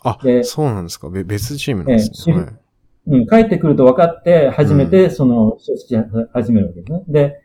[0.07, 1.09] あで、そうなんですか。
[1.09, 2.35] べ別チームなんですね。
[2.35, 2.53] ええはい。
[3.09, 7.03] うん、帰ってくると分かって、初めてその、組織を始めるわけですね。
[7.07, 7.41] で、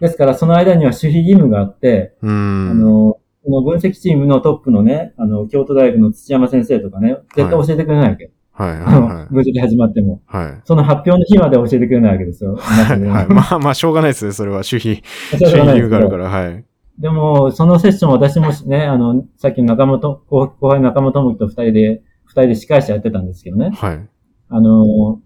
[0.00, 2.70] ですからその間には守秘義務があって、うーん。
[2.70, 8.30] あの、この分析チームのトップのね、あの、京都大学の土山先生とかね、絶対教えてくれないわけ。
[8.52, 8.70] はい。
[8.70, 8.80] はい。
[8.80, 9.32] はい。
[9.32, 10.20] 分析始まっても。
[10.26, 10.60] はい。
[10.64, 12.56] その発表の日まで教えてくれないわけですよ。
[12.56, 13.00] はい。
[13.00, 13.26] はい。
[13.28, 14.32] まあまあ、しょうがないですね。
[14.32, 15.02] それは守秘、
[15.32, 16.64] 守秘義務があるから、はい。
[16.98, 23.70] でも、そのセッション私もね、あの、さっきの中本、後後輩の中本智樹と二人で、二人で司会者やってたんですけどね。
[23.74, 24.08] はい。
[24.48, 25.20] あの、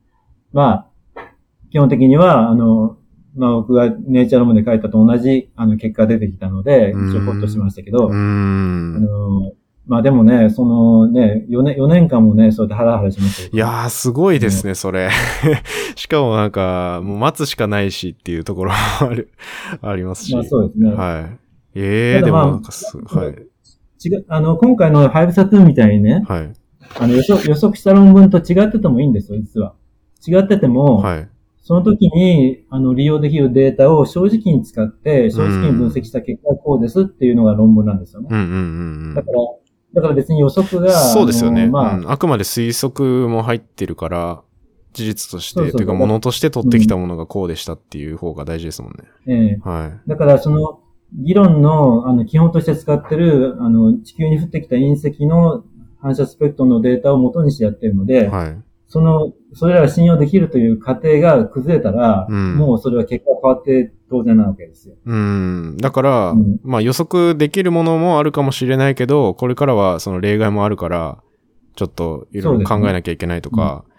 [0.52, 0.70] ま
[1.16, 1.20] あ、
[1.70, 2.98] 基本的には、あの、
[3.34, 9.02] まあ僕がネイチャー論文で書いたと同じ、あの、結果が出てきたので、うん一応ほっとしましたけど、あん。
[9.02, 9.52] の、
[9.86, 15.08] まあでもね、そのね、4年、4年間もね、そうやってハラハラしましたよいやー、すごいですね、それ。
[15.96, 19.30] しかもなんか、もう待つしかないしっていうところもある、
[19.80, 20.34] ありますし。
[20.34, 20.92] まあそうですね。
[20.92, 21.41] はい。
[21.74, 24.08] ええー、でもなんかす、はい。
[24.08, 26.52] 違う、あの、今回のハイブサ2みたいにね、はい。
[26.98, 29.74] あの予測、予測した論文と違っててもいいんですよ、実は。
[30.26, 31.28] 違ってても、はい。
[31.62, 38.28] その時に、あの、利用できるデータを正直に使って、正直に分析した結果はこうですっていうのが論文なんですよね。
[38.30, 38.58] うんうんうんう
[39.12, 39.38] んだから、
[39.94, 41.62] だから別に予測が、そうですよね。
[41.62, 44.42] あのまあ、うんあくまで推測も入ってるから、
[44.92, 49.04] 事実として、そうそうというか、ものとして取ってきたものがこうでしたっていう方が大事ですもんね。
[49.26, 50.08] ええはい。
[50.08, 50.80] だからその、
[51.14, 55.64] 議論の、あの、基本として使ってる、あの、地球に降ってきた隕石の
[56.00, 58.62] 反射スペクトルのデータを元にしてやってるので、はい。
[58.88, 64.96] その、それらが信用できるという過程が崩れたら、うんもうそれは結果が変わって当然なわけですよ。
[65.04, 65.76] うん。
[65.78, 71.18] だから、うんまあ予測できるものもあるかもしれないけど、これからはその例外もあるから、
[71.74, 73.91] ちょっといろいろ考えなきゃいけないとか、うん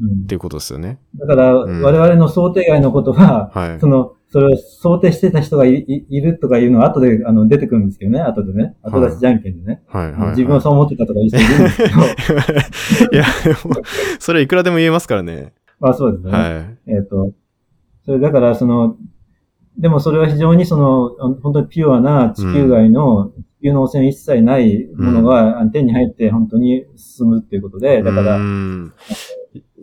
[0.00, 0.98] っていうことですよね。
[1.16, 3.86] だから、ん我々の想定外のことは、はいそ。
[3.86, 8.76] の、それを想定してた人がいいいるとかいうのは後であの出てくるんですけどね、後でね。
[8.82, 9.82] 後出しじゃんけんでね。
[9.88, 10.12] はい。
[10.12, 10.30] はい。
[10.30, 11.90] 自分はそう思ってたとかいう人いるんですけど、
[13.12, 13.82] いや、でも、
[14.20, 15.52] それいくらでも言えますからね。
[15.80, 16.30] まあそうですね。
[16.30, 16.92] はい。
[16.92, 17.32] えっ、と、
[18.04, 18.96] それだからその、
[19.78, 28.92] でもそれは非常にその、あ本当にピュアな地球外の、地球の汚染一切ないものが、あの手に入って本当に進むっていうことで、だからう、ん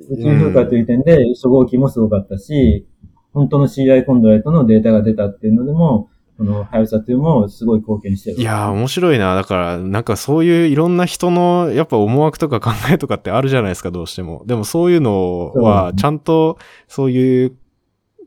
[0.09, 2.87] 宇宙風化という点で初号機もすごかったし、
[3.33, 8.37] 本当の CI コンドライトのデータが出たっていうのでも、このハヤブサ2もすごい貢献してる。
[8.37, 9.35] いやー、面白いな。
[9.35, 14.43] だから、なんかそういういろんな人の、やっぱ思惑とか考えとかってあるじゃないですか、どうしても。
[14.45, 17.55] でもそういうのは、ちゃんと、そういう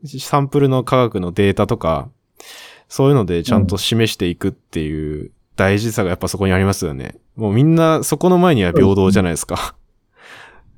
[0.05, 2.09] サンプルの科学のデータとか、
[2.91, 7.15] そういうのでちゃんと示していくっていう大事さがやっぱそこにありますよね。
[7.37, 9.75] もうみんなそこの前には平等じゃないですか。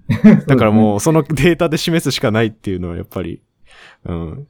[0.48, 3.42] だからもうそのデータで示すしかないっていうのはやっぱり、
[4.06, 4.48] うん、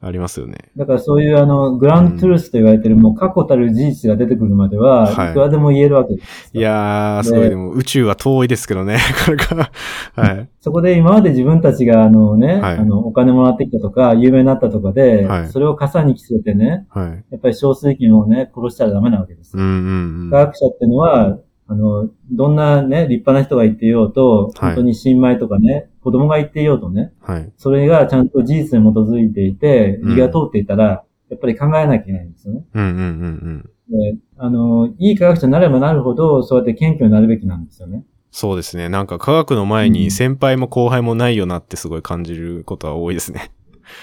[0.00, 0.56] ありますよね。
[0.76, 6.50] だからそういうあの、グラントゥルースと言われてる、もう確固たる事実が出てくるまでは、はいいくらでも言えるわけです。
[6.54, 9.70] いやー、すごい、ででも宇宙は遠いですけどね、 これから。
[10.14, 10.48] はい。
[10.60, 17.24] そこで今まで自分たちがあのね、はいあの、お金もらってきたとか、有名になったとかで、はいそれを傘に着せてね、はい。
[17.32, 19.62] やっぱり少数権をね、殺したらダメなわけですよ。
[19.62, 20.30] うんうんうん。
[20.30, 21.38] 科学者ってのは、
[21.70, 27.52] あの、どんなね、立派な人が言っていようと、はい本当に新米とかね、子供が言っていようとね、はい。
[27.58, 32.64] それがちゃんと事実に基づいていて、うん理が通っていたら、やっぱり考えなきゃいけないんですよね。
[32.72, 33.70] うんうんうんうん。
[34.14, 38.04] で、あの、いい科学者になればなるほど、そうやって謙虚になるべきなんですよね。
[38.30, 38.88] そうですね。
[38.88, 43.50] なんか科学の前に先輩も後輩もないよなってすごい感じることは多いですね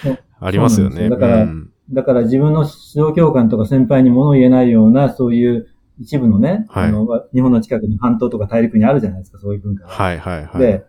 [0.04, 0.20] そう。
[0.40, 1.10] ありますよね。
[1.10, 5.68] だからうんだから自分の指導教官とか先輩に物を言えないような、そういう
[6.00, 9.90] 一部のね、はいあの、日本の近くの半島とか大陸にあるじゃないですか、そういう文化が。
[9.90, 10.60] はいはいはい。
[10.60, 10.86] で、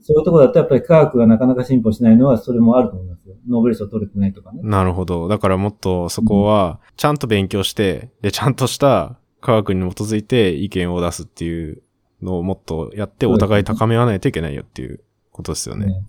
[0.00, 3.36] そういうところだとやっぱり科学がなかなか進歩しないのは、それもあると思いますよ。
[3.48, 4.60] ノーベル賞取れてないとかね。
[4.62, 5.28] なるほど。
[5.28, 11.82] だからもっとそこは、ちゃんと勉強して、で、ちゃんとした科学に基づいて意見を出すっていう
[12.22, 15.00] のをもっとやって、お互い高め合わないといけないよっていう
[15.32, 15.86] ことですよね。
[15.86, 16.02] ね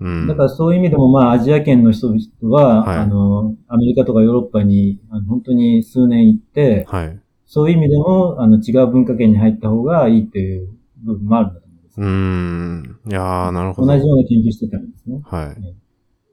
[0.00, 0.26] うん。
[0.26, 7.20] だからそういう意味でも、まあ、アジア圏の人々は、はいあの、アメリカとかヨーロッパに、あの本当に数年行って、はい。
[7.52, 10.68] そういう意味でも、あの、違う文化圏に入った方がいいっていう
[11.02, 13.00] 部分もあるんだと思うんですうーん。
[13.10, 13.88] いやー、なるほど。
[13.88, 15.20] 同じような研究してたんですね。
[15.24, 15.64] はいうん。
[15.64, 15.74] い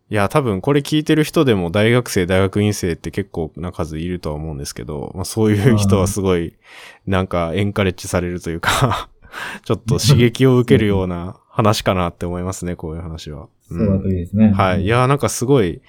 [0.10, 6.54] や、多分これ聞いてる人でも大学生、大学院生って結構な数いるとは思うんですけど、まあそういう人はすごい、
[7.08, 9.10] なんかエンカレッジされるというか、
[9.66, 13.48] ちょっと刺激を受けるような話かなって思いますね、こういう話は。
[13.68, 14.52] そうだといいですね。
[14.52, 14.84] はい。
[14.84, 15.82] いやーなんかすごい、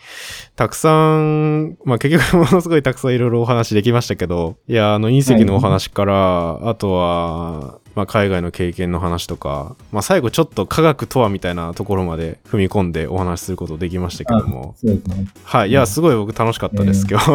[0.56, 14.74] たくさん、まあ結局ものすごいたくさんいろいろお話できましたけど、いやーあの隕石のお話から、あとは、まあ海外の経験の話とか、まあ最後ちょっと科学とはみたいなところまで踏み込んでお話しすることできましたけども。
[14.78, 15.28] そうですね。
[15.44, 15.68] はい。
[15.68, 17.30] いや、すごい僕楽しかったです、え今日。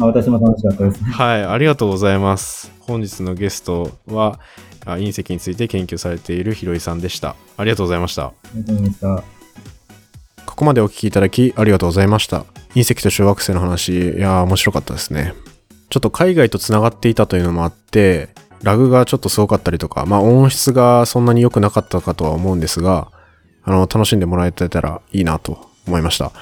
[0.00, 1.02] あ私も楽しかったです。
[1.02, 1.44] はい。
[1.44, 2.70] ありがとうございます。
[2.80, 4.38] 本日のゲストは、
[4.73, 7.36] あ隕石について研究されているひろいさんでした。
[7.56, 8.26] ありがとうございました。
[8.26, 9.44] ありがとうございました。
[10.46, 12.44] ここまでお聞きいただきありがとうございました。
[12.74, 15.34] 隕石と小惑星の話、いやー面白かったですね。
[15.90, 18.28] ちょっと海外と繋がっていたというのもあって、
[18.62, 23.10] ラグがちょっとすごかったりとか、まあ音質がそんなに良くなかったかとは思うんですが、
[23.62, 26.32] あの、楽しんでもらえてたらいいなと思いました。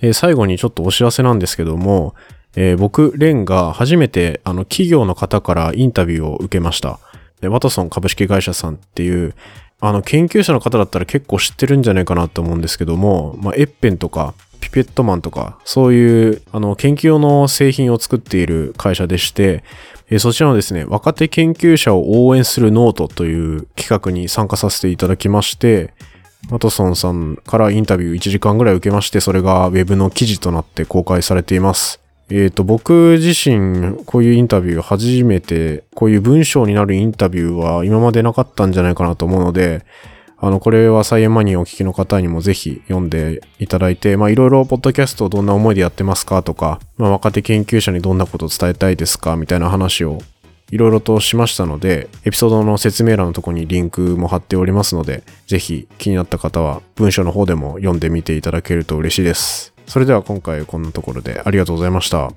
[0.00, 2.14] えー最後にちょっとお知らせなんですけども、
[2.56, 7.00] えー僕、レンが初めてあの企業の方からインタビューを受けました。
[7.40, 9.34] でワトソン株式会社さんっていう、
[9.80, 19.62] あの、研究者の方だったら結構知ってるんじゃないかなと思うんですけども、まあ、エッペンとか、ピペットマンとか、そういう、あの、研究用の製品を作っている会社でして、
[20.10, 25.92] えそちらのですね、若手研究者を応援するノートという企画に参加させていただきまして、
[26.50, 32.03] ワトソンさんからインタビュー1時間ぐらい受けまして、それがウェブの記事となって公開されています。
[32.30, 39.84] えっ、と、僕自身、こういうインタビュー初めて、こういう文章になるインタビューは今までなかったんじゃないかなと思うので、
[40.38, 50.20] あの、これはサイエンマニアをお聞きの方にもぜひ読んでいただいて、まあ、いろいろポッドキャストをどんな思いでやってますかとか、まあ、若手研究者にどんなことを伝えたいですかみたいな話を
[50.70, 59.73] いろいろとしましたので、エピソードの説明欄のところにリンクも貼っておりますので、ぜひ気になった方は文章の方でも読んでみていただけると嬉しいです。
[59.86, 62.32] それでは今回こんなところでありがとうございました。